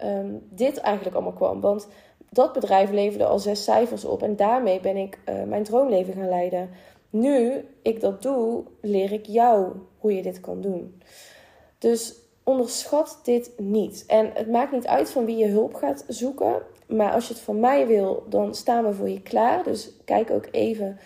um, 0.04 0.46
dit 0.50 0.76
eigenlijk 0.76 1.16
allemaal 1.16 1.32
kwam. 1.32 1.60
Want 1.60 1.88
dat 2.30 2.52
bedrijf 2.52 2.90
leverde 2.90 3.26
al 3.26 3.38
zes 3.38 3.64
cijfers 3.64 4.04
op. 4.04 4.22
En 4.22 4.36
daarmee 4.36 4.80
ben 4.80 4.96
ik 4.96 5.18
uh, 5.28 5.42
mijn 5.42 5.62
droomleven 5.62 6.14
gaan 6.14 6.28
leiden. 6.28 6.70
Nu 7.10 7.64
ik 7.82 8.00
dat 8.00 8.22
doe, 8.22 8.64
leer 8.80 9.12
ik 9.12 9.26
jou 9.26 9.72
hoe 9.98 10.16
je 10.16 10.22
dit 10.22 10.40
kan 10.40 10.60
doen. 10.60 11.00
Dus 11.82 12.14
onderschat 12.42 13.20
dit 13.22 13.50
niet. 13.56 14.04
En 14.06 14.30
het 14.34 14.50
maakt 14.50 14.72
niet 14.72 14.86
uit 14.86 15.10
van 15.10 15.24
wie 15.24 15.36
je 15.36 15.46
hulp 15.46 15.74
gaat 15.74 16.04
zoeken. 16.08 16.62
Maar 16.86 17.12
als 17.12 17.28
je 17.28 17.34
het 17.34 17.42
van 17.42 17.60
mij 17.60 17.86
wil, 17.86 18.24
dan 18.28 18.54
staan 18.54 18.84
we 18.84 18.92
voor 18.92 19.08
je 19.08 19.22
klaar. 19.22 19.64
Dus 19.64 19.90
kijk 20.04 20.30
ook 20.30 20.48
even 20.50 20.98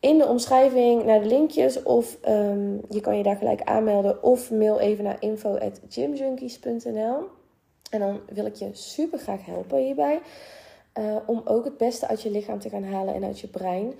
in 0.00 0.18
de 0.18 0.26
omschrijving 0.26 1.04
naar 1.04 1.20
de 1.20 1.26
linkjes. 1.26 1.82
Of 1.82 2.18
um, 2.28 2.80
je 2.88 3.00
kan 3.00 3.16
je 3.16 3.22
daar 3.22 3.36
gelijk 3.36 3.62
aanmelden. 3.62 4.22
Of 4.22 4.50
mail 4.50 4.80
even 4.80 5.04
naar 5.04 5.16
info.gymjunkies.nl 5.20 7.28
En 7.90 8.00
dan 8.00 8.20
wil 8.28 8.46
ik 8.46 8.54
je 8.54 8.68
super 8.72 9.18
graag 9.18 9.46
helpen 9.46 9.78
hierbij. 9.78 10.20
Uh, 10.98 11.16
om 11.26 11.42
ook 11.44 11.64
het 11.64 11.76
beste 11.76 12.08
uit 12.08 12.22
je 12.22 12.30
lichaam 12.30 12.58
te 12.58 12.68
gaan 12.68 12.84
halen 12.84 13.14
en 13.14 13.24
uit 13.24 13.40
je 13.40 13.48
brein. 13.48 13.94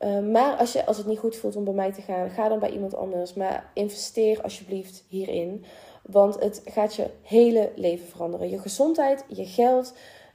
Uh, 0.00 0.18
maar 0.18 0.56
als, 0.56 0.72
je, 0.72 0.86
als 0.86 0.96
het 0.96 1.06
niet 1.06 1.18
goed 1.18 1.36
voelt 1.36 1.56
om 1.56 1.64
bij 1.64 1.74
mij 1.74 1.92
te 1.92 2.02
gaan, 2.02 2.30
ga 2.30 2.48
dan 2.48 2.58
bij 2.58 2.70
iemand 2.70 2.94
anders. 2.94 3.34
Maar 3.34 3.70
investeer 3.74 4.42
alsjeblieft 4.42 5.04
hierin. 5.08 5.64
Want 6.02 6.40
het 6.40 6.62
gaat 6.64 6.94
je 6.94 7.10
hele 7.22 7.72
leven 7.76 8.06
veranderen. 8.06 8.50
Je 8.50 8.58
gezondheid, 8.58 9.24
je 9.28 9.46
geld, 9.46 9.94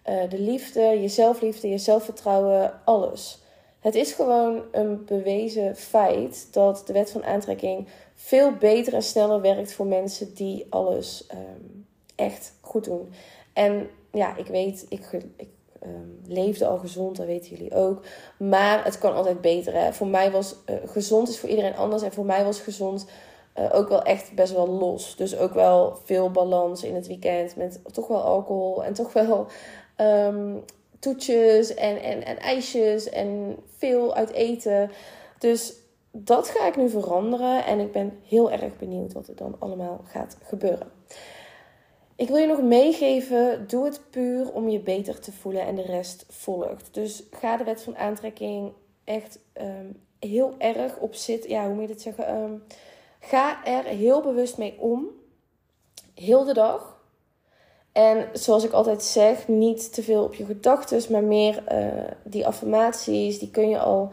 uh, 0.10 0.30
de 0.30 0.40
liefde, 0.40 0.82
je 0.82 1.08
zelfliefde, 1.08 1.70
je 1.70 1.78
zelfvertrouwen, 1.78 2.82
alles. 2.84 3.44
Het 3.80 3.96
is 3.96 4.12
gewoon 4.12 4.62
een 4.72 5.06
bewezen 5.06 5.76
feit 5.76 6.48
dat 6.52 6.84
de 6.86 6.94
wet 6.94 7.12
van 7.12 7.24
aantrekking 7.24 7.88
veel 8.16 8.52
beter 8.52 8.94
en 8.94 9.04
sneller 9.04 9.42
werkt 9.42 9.74
voor 9.74 9.86
mensen 9.86 10.34
die 10.34 10.66
alles 10.70 11.28
um, 11.34 11.88
echt 12.16 12.54
goed 12.62 12.84
doen. 12.84 13.10
En 13.54 13.90
ja, 14.12 14.38
ik 14.38 14.48
weet, 14.48 14.86
ik 14.90 15.24
um, 15.86 16.22
leefde 16.28 16.66
al 16.66 16.78
gezond, 16.78 17.18
dat 17.18 17.26
weten 17.26 17.50
jullie 17.50 17.74
ook. 17.74 18.02
Maar 18.38 18.84
het 18.84 18.98
kan 18.98 19.16
altijd 19.16 19.42
beter. 19.42 19.74
Hè? 19.74 19.94
Voor 19.94 20.08
mij 20.08 20.32
was 20.32 20.56
uh, 20.70 20.76
gezond 20.86 21.30
is 21.30 21.40
voor 21.40 21.50
iedereen 21.50 21.76
anders. 21.76 22.02
En 22.02 22.14
voor 22.14 22.26
mij 22.26 22.44
was 22.44 22.60
gezond 22.60 23.06
uh, 23.60 23.70
ook 23.72 23.90
wel 23.90 24.02
echt 24.02 24.36
best 24.36 24.54
wel 24.54 24.68
los. 24.68 25.16
Dus 25.16 25.38
ook 25.38 25.54
wel 25.54 25.98
veel 26.04 26.32
balans 26.32 26.84
in 26.84 26.96
het 26.96 27.08
weekend. 27.08 27.56
Met 27.56 27.80
toch 27.94 28.08
wel 28.08 28.22
alcohol 28.22 28.84
en 28.84 28.94
toch 28.94 29.14
wel 29.14 29.48
um, 29.98 30.64
toetjes 31.00 31.74
en, 31.74 32.02
en, 32.02 32.26
en 32.26 32.40
ijsjes 32.40 33.10
en 33.10 33.56
veel 33.78 34.16
uit 34.16 34.32
eten. 34.32 34.92
Dus 35.40 35.74
dat 36.12 36.50
ga 36.50 36.68
ik 36.68 36.76
nu 36.76 36.90
veranderen. 36.90 37.66
En 37.66 37.80
ik 37.80 37.92
ben 37.92 38.20
heel 38.24 38.52
erg 38.52 38.78
benieuwd 38.78 39.14
wat 39.14 39.28
er 39.28 39.36
dan 39.36 39.56
allemaal 39.60 40.02
gaat 40.04 40.38
gebeuren. 40.44 40.92
Ik 42.16 42.28
wil 42.28 42.38
je 42.38 42.48
nog 42.48 42.62
meegeven, 42.62 43.68
doe 43.68 43.86
het 43.86 44.02
puur 44.10 44.52
om 44.52 44.70
je 44.70 44.80
beter 44.80 45.20
te 45.20 45.32
voelen 45.32 45.62
en 45.62 45.76
de 45.76 45.82
rest 45.82 46.26
volgt. 46.30 46.94
Dus 46.94 47.24
ga 47.32 47.58
de 47.58 47.64
wet 47.64 47.82
van 47.82 47.98
aantrekking 47.98 48.72
echt 49.04 49.40
um, 49.62 50.00
heel 50.20 50.56
erg 50.58 50.98
op 50.98 51.16
zitten. 51.16 51.50
Ja, 51.50 51.66
hoe 51.66 51.74
moet 51.74 51.82
je 51.82 51.88
dit 51.88 52.02
zeggen? 52.02 52.36
Um, 52.36 52.64
ga 53.20 53.66
er 53.66 53.84
heel 53.84 54.22
bewust 54.22 54.58
mee 54.58 54.80
om. 54.80 55.08
Heel 56.14 56.44
de 56.44 56.54
dag. 56.54 57.04
En 57.92 58.30
zoals 58.34 58.64
ik 58.64 58.72
altijd 58.72 59.04
zeg, 59.04 59.48
niet 59.48 59.94
te 59.94 60.04
veel 60.04 60.24
op 60.24 60.34
je 60.34 60.46
gedachten, 60.46 61.12
maar 61.12 61.24
meer 61.24 61.64
uh, 61.72 62.12
die 62.24 62.48
affirmaties, 62.48 63.40
die 63.40 63.52
kun 63.52 63.70
je 63.70 63.80
al 63.80 64.12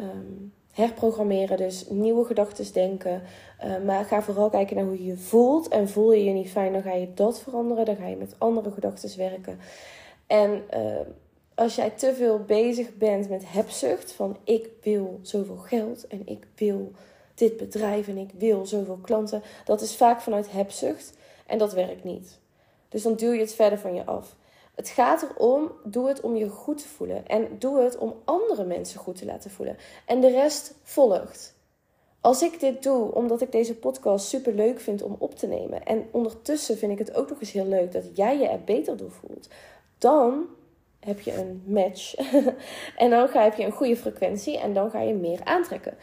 um, 0.00 0.52
herprogrammeren. 0.74 1.56
Dus 1.56 1.88
nieuwe 1.88 2.24
gedachten 2.24 2.72
denken. 2.72 3.22
Uh, 3.64 3.84
maar 3.84 4.04
ga 4.04 4.22
vooral 4.22 4.50
kijken 4.50 4.76
naar 4.76 4.84
hoe 4.84 4.98
je 4.98 5.04
je 5.04 5.16
voelt. 5.16 5.68
En 5.68 5.88
voel 5.88 6.12
je 6.12 6.24
je 6.24 6.32
niet 6.32 6.50
fijn, 6.50 6.72
dan 6.72 6.82
ga 6.82 6.92
je 6.92 7.14
dat 7.14 7.40
veranderen. 7.40 7.84
Dan 7.84 7.96
ga 7.96 8.06
je 8.06 8.16
met 8.16 8.34
andere 8.38 8.70
gedachten 8.70 9.18
werken. 9.18 9.58
En 10.26 10.62
uh, 10.74 11.00
als 11.54 11.74
jij 11.74 11.90
te 11.90 12.14
veel 12.14 12.38
bezig 12.38 12.96
bent 12.96 13.28
met 13.28 13.42
hebzucht, 13.46 14.12
van 14.12 14.36
ik 14.44 14.68
wil 14.82 15.18
zoveel 15.22 15.56
geld 15.56 16.06
en 16.06 16.22
ik 16.24 16.46
wil 16.54 16.92
dit 17.34 17.56
bedrijf 17.56 18.08
en 18.08 18.16
ik 18.16 18.30
wil 18.38 18.66
zoveel 18.66 18.98
klanten, 19.02 19.42
dat 19.64 19.80
is 19.80 19.96
vaak 19.96 20.20
vanuit 20.20 20.52
hebzucht 20.52 21.12
en 21.46 21.58
dat 21.58 21.72
werkt 21.72 22.04
niet. 22.04 22.38
Dus 22.88 23.02
dan 23.02 23.14
duw 23.14 23.32
je 23.32 23.40
het 23.40 23.54
verder 23.54 23.78
van 23.78 23.94
je 23.94 24.04
af. 24.04 24.34
Het 24.74 24.88
gaat 24.88 25.22
erom, 25.22 25.72
doe 25.84 26.08
het 26.08 26.20
om 26.20 26.36
je 26.36 26.48
goed 26.48 26.78
te 26.78 26.88
voelen. 26.88 27.26
En 27.26 27.48
doe 27.58 27.80
het 27.80 27.98
om 27.98 28.14
andere 28.24 28.64
mensen 28.64 29.00
goed 29.00 29.16
te 29.16 29.24
laten 29.24 29.50
voelen. 29.50 29.76
En 30.06 30.20
de 30.20 30.30
rest 30.30 30.74
volgt. 30.82 31.54
Als 32.20 32.42
ik 32.42 32.60
dit 32.60 32.82
doe 32.82 33.14
omdat 33.14 33.40
ik 33.40 33.52
deze 33.52 33.76
podcast 33.76 34.26
super 34.26 34.54
leuk 34.54 34.80
vind 34.80 35.02
om 35.02 35.16
op 35.18 35.34
te 35.34 35.46
nemen. 35.46 35.84
En 35.84 36.08
ondertussen 36.10 36.78
vind 36.78 36.92
ik 36.92 36.98
het 36.98 37.14
ook 37.14 37.28
nog 37.28 37.40
eens 37.40 37.52
heel 37.52 37.66
leuk 37.66 37.92
dat 37.92 38.16
jij 38.16 38.38
je 38.38 38.48
er 38.48 38.64
beter 38.64 38.96
door 38.96 39.10
voelt. 39.10 39.48
Dan 39.98 40.46
heb 41.00 41.20
je 41.20 41.34
een 41.34 41.62
match. 41.66 42.14
en 42.96 43.10
dan 43.10 43.28
ga, 43.28 43.42
heb 43.42 43.54
je 43.54 43.64
een 43.64 43.72
goede 43.72 43.96
frequentie 43.96 44.58
en 44.58 44.74
dan 44.74 44.90
ga 44.90 45.00
je 45.00 45.14
meer 45.14 45.40
aantrekken 45.44 45.96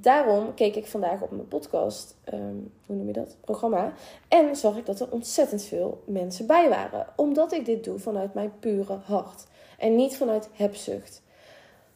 daarom 0.00 0.54
keek 0.54 0.76
ik 0.76 0.86
vandaag 0.86 1.20
op 1.20 1.30
mijn 1.30 1.48
podcast, 1.48 2.16
ehm, 2.24 2.56
hoe 2.86 2.96
noem 2.96 3.06
je 3.06 3.12
dat? 3.12 3.36
Programma. 3.40 3.92
En 4.28 4.56
zag 4.56 4.76
ik 4.76 4.86
dat 4.86 5.00
er 5.00 5.10
ontzettend 5.10 5.62
veel 5.62 6.02
mensen 6.06 6.46
bij 6.46 6.68
waren. 6.68 7.06
Omdat 7.16 7.52
ik 7.52 7.64
dit 7.64 7.84
doe 7.84 7.98
vanuit 7.98 8.34
mijn 8.34 8.52
pure 8.58 8.98
hart. 9.04 9.44
En 9.78 9.96
niet 9.96 10.16
vanuit 10.16 10.48
hebzucht. 10.52 11.22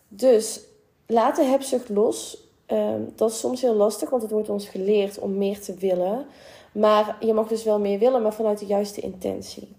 Dus 0.09 0.61
laat 1.07 1.37
de 1.37 1.45
hebzucht 1.45 1.89
los. 1.89 2.45
Ehm, 2.67 3.01
dat 3.15 3.31
is 3.31 3.39
soms 3.39 3.61
heel 3.61 3.75
lastig, 3.75 4.11
want 4.11 4.23
het 4.23 4.31
wordt 4.31 4.49
ons 4.49 4.69
geleerd 4.69 5.19
om 5.19 5.39
meer 5.39 5.61
te 5.61 5.75
willen. 5.75 6.27
Maar 6.73 7.17
je 7.21 7.33
mag 7.33 7.49
dus 7.49 7.65
wel 7.65 7.79
meer 7.79 7.99
willen, 7.99 8.23
maar 8.23 8.35
vanuit 8.35 8.59
de 8.59 8.67
juiste 8.67 9.01
intentie. 9.01 9.77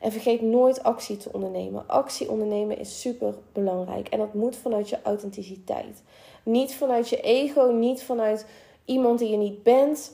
En 0.00 0.12
vergeet 0.12 0.42
nooit 0.42 0.82
actie 0.82 1.16
te 1.16 1.32
ondernemen. 1.32 1.88
Actie 1.88 2.30
ondernemen 2.30 2.78
is 2.78 3.00
super 3.00 3.34
belangrijk. 3.52 4.08
En 4.08 4.18
dat 4.18 4.34
moet 4.34 4.56
vanuit 4.56 4.88
je 4.88 4.98
authenticiteit. 5.02 6.02
Niet 6.42 6.74
vanuit 6.74 7.08
je 7.08 7.20
ego, 7.20 7.70
niet 7.70 8.02
vanuit 8.02 8.46
iemand 8.84 9.18
die 9.18 9.30
je 9.30 9.36
niet 9.36 9.62
bent. 9.62 10.12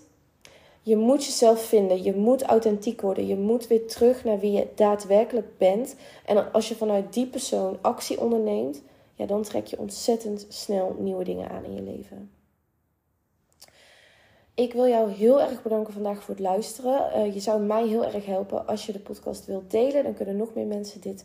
Je 0.82 0.96
moet 0.96 1.24
jezelf 1.24 1.64
vinden. 1.64 2.02
Je 2.02 2.14
moet 2.14 2.42
authentiek 2.42 3.00
worden. 3.00 3.26
Je 3.26 3.37
moet 3.37 3.66
weer 3.66 3.87
terug 3.87 4.24
naar 4.24 4.38
wie 4.38 4.52
je 4.52 4.68
daadwerkelijk 4.74 5.58
bent. 5.58 5.96
En 6.26 6.52
als 6.52 6.68
je 6.68 6.74
vanuit 6.74 7.12
die 7.12 7.26
persoon 7.26 7.78
actie 7.80 8.20
onderneemt, 8.20 8.82
ja, 9.14 9.26
dan 9.26 9.42
trek 9.42 9.66
je 9.66 9.78
ontzettend 9.78 10.46
snel 10.48 10.96
nieuwe 10.98 11.24
dingen 11.24 11.48
aan 11.48 11.64
in 11.64 11.74
je 11.74 11.82
leven. 11.82 12.30
Ik 14.54 14.72
wil 14.72 14.87
jou 14.87 15.10
heel 15.10 15.40
erg 15.40 15.62
bedanken 15.62 15.92
vandaag 15.92 16.22
voor 16.22 16.34
het 16.34 16.42
luisteren. 16.42 17.10
Uh, 17.16 17.34
je 17.34 17.40
zou 17.40 17.62
mij 17.62 17.87
heel 17.87 18.04
erg 18.04 18.26
helpen 18.26 18.66
als 18.66 18.87
je 18.87 18.92
de 18.92 18.98
podcast 18.98 19.46
wilt 19.46 19.70
delen. 19.70 20.04
Dan 20.04 20.14
kunnen 20.14 20.37
nog 20.37 20.54
meer 20.54 20.66
mensen 20.66 21.00
dit 21.00 21.24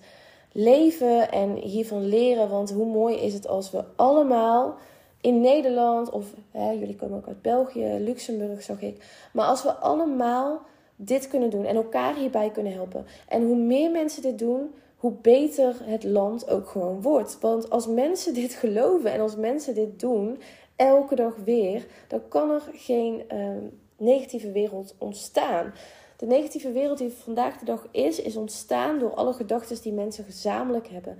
leven 0.51 1.31
en 1.31 1.55
hiervan 1.55 2.05
leren. 2.05 2.49
Want 2.49 2.71
hoe 2.71 2.85
mooi 2.85 3.15
is 3.15 3.33
het 3.33 3.47
als 3.47 3.71
we 3.71 3.83
allemaal 3.95 4.75
in 5.21 5.41
Nederland, 5.41 6.09
of 6.09 6.25
hè, 6.51 6.71
jullie 6.71 6.95
komen 6.95 7.17
ook 7.17 7.27
uit 7.27 7.41
België, 7.41 7.97
Luxemburg 7.99 8.61
zag 8.61 8.81
ik. 8.81 9.27
Maar 9.33 9.45
als 9.45 9.63
we 9.63 9.73
allemaal 9.73 10.61
dit 10.95 11.27
kunnen 11.27 11.49
doen 11.49 11.65
en 11.65 11.75
elkaar 11.75 12.15
hierbij 12.15 12.49
kunnen 12.49 12.73
helpen. 12.73 13.05
En 13.27 13.45
hoe 13.45 13.55
meer 13.55 13.91
mensen 13.91 14.21
dit 14.21 14.39
doen, 14.39 14.73
hoe 14.97 15.11
beter 15.21 15.75
het 15.83 16.03
land 16.03 16.49
ook 16.49 16.67
gewoon 16.67 17.01
wordt. 17.01 17.37
Want 17.39 17.69
als 17.69 17.87
mensen 17.87 18.33
dit 18.33 18.53
geloven 18.53 19.11
en 19.11 19.19
als 19.19 19.35
mensen 19.35 19.73
dit 19.73 19.99
doen, 19.99 20.39
elke 20.75 21.15
dag 21.15 21.33
weer, 21.45 21.85
dan 22.07 22.21
kan 22.27 22.49
er 22.49 22.61
geen 22.73 23.23
uh, 23.33 23.47
negatieve 23.97 24.51
wereld 24.51 24.95
ontstaan. 24.97 25.73
De 26.19 26.25
negatieve 26.25 26.71
wereld 26.71 26.97
die 26.97 27.09
vandaag 27.09 27.57
de 27.57 27.65
dag 27.65 27.87
is, 27.91 28.21
is 28.21 28.35
ontstaan 28.35 28.99
door 28.99 29.13
alle 29.13 29.33
gedachten 29.33 29.81
die 29.81 29.93
mensen 29.93 30.23
gezamenlijk 30.23 30.87
hebben. 30.87 31.17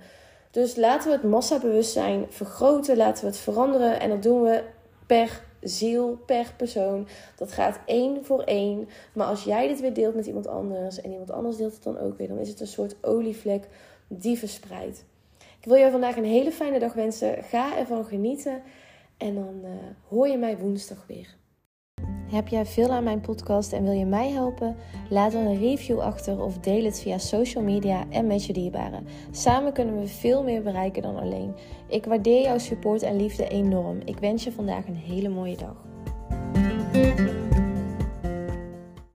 Dus 0.50 0.76
laten 0.76 1.10
we 1.10 1.16
het 1.16 1.30
massabewustzijn 1.30 2.26
vergroten, 2.28 2.96
laten 2.96 3.24
we 3.24 3.30
het 3.30 3.38
veranderen. 3.38 4.00
En 4.00 4.08
dat 4.08 4.22
doen 4.22 4.42
we 4.42 4.62
per 5.06 5.42
ziel, 5.60 6.18
per 6.26 6.54
persoon. 6.56 7.08
Dat 7.36 7.52
gaat 7.52 7.80
één 7.86 8.24
voor 8.24 8.42
één. 8.42 8.88
Maar 9.12 9.26
als 9.26 9.44
jij 9.44 9.68
dit 9.68 9.80
weer 9.80 9.94
deelt 9.94 10.14
met 10.14 10.26
iemand 10.26 10.46
anders 10.46 11.00
en 11.00 11.10
iemand 11.10 11.30
anders 11.30 11.56
deelt 11.56 11.74
het 11.74 11.82
dan 11.82 11.98
ook 11.98 12.18
weer, 12.18 12.28
dan 12.28 12.38
is 12.38 12.48
het 12.48 12.60
een 12.60 12.66
soort 12.66 12.96
olievlek 13.04 13.68
die 14.08 14.38
verspreidt. 14.38 15.04
Ik 15.38 15.66
wil 15.66 15.76
jou 15.76 15.90
vandaag 15.90 16.16
een 16.16 16.24
hele 16.24 16.52
fijne 16.52 16.78
dag 16.78 16.92
wensen. 16.92 17.42
Ga 17.42 17.76
ervan 17.76 18.04
genieten. 18.04 18.62
En 19.16 19.34
dan 19.34 19.60
uh, 19.64 19.70
hoor 20.08 20.28
je 20.28 20.38
mij 20.38 20.58
woensdag 20.58 21.04
weer. 21.06 21.38
Heb 22.30 22.48
jij 22.48 22.66
veel 22.66 22.90
aan 22.90 23.04
mijn 23.04 23.20
podcast 23.20 23.72
en 23.72 23.82
wil 23.82 23.92
je 23.92 24.04
mij 24.04 24.30
helpen? 24.30 24.76
Laat 25.08 25.32
dan 25.32 25.46
een 25.46 25.58
review 25.58 26.00
achter 26.00 26.42
of 26.42 26.58
deel 26.58 26.84
het 26.84 27.00
via 27.00 27.18
social 27.18 27.64
media 27.64 28.04
en 28.10 28.26
met 28.26 28.44
je 28.44 28.52
dierbaren. 28.52 29.06
Samen 29.30 29.72
kunnen 29.72 30.00
we 30.00 30.06
veel 30.06 30.42
meer 30.42 30.62
bereiken 30.62 31.02
dan 31.02 31.16
alleen. 31.16 31.54
Ik 31.88 32.04
waardeer 32.04 32.42
jouw 32.42 32.58
support 32.58 33.02
en 33.02 33.16
liefde 33.16 33.48
enorm. 33.48 34.00
Ik 34.04 34.18
wens 34.18 34.44
je 34.44 34.52
vandaag 34.52 34.86
een 34.86 34.96
hele 34.96 35.28
mooie 35.28 35.56
dag. 35.56 35.89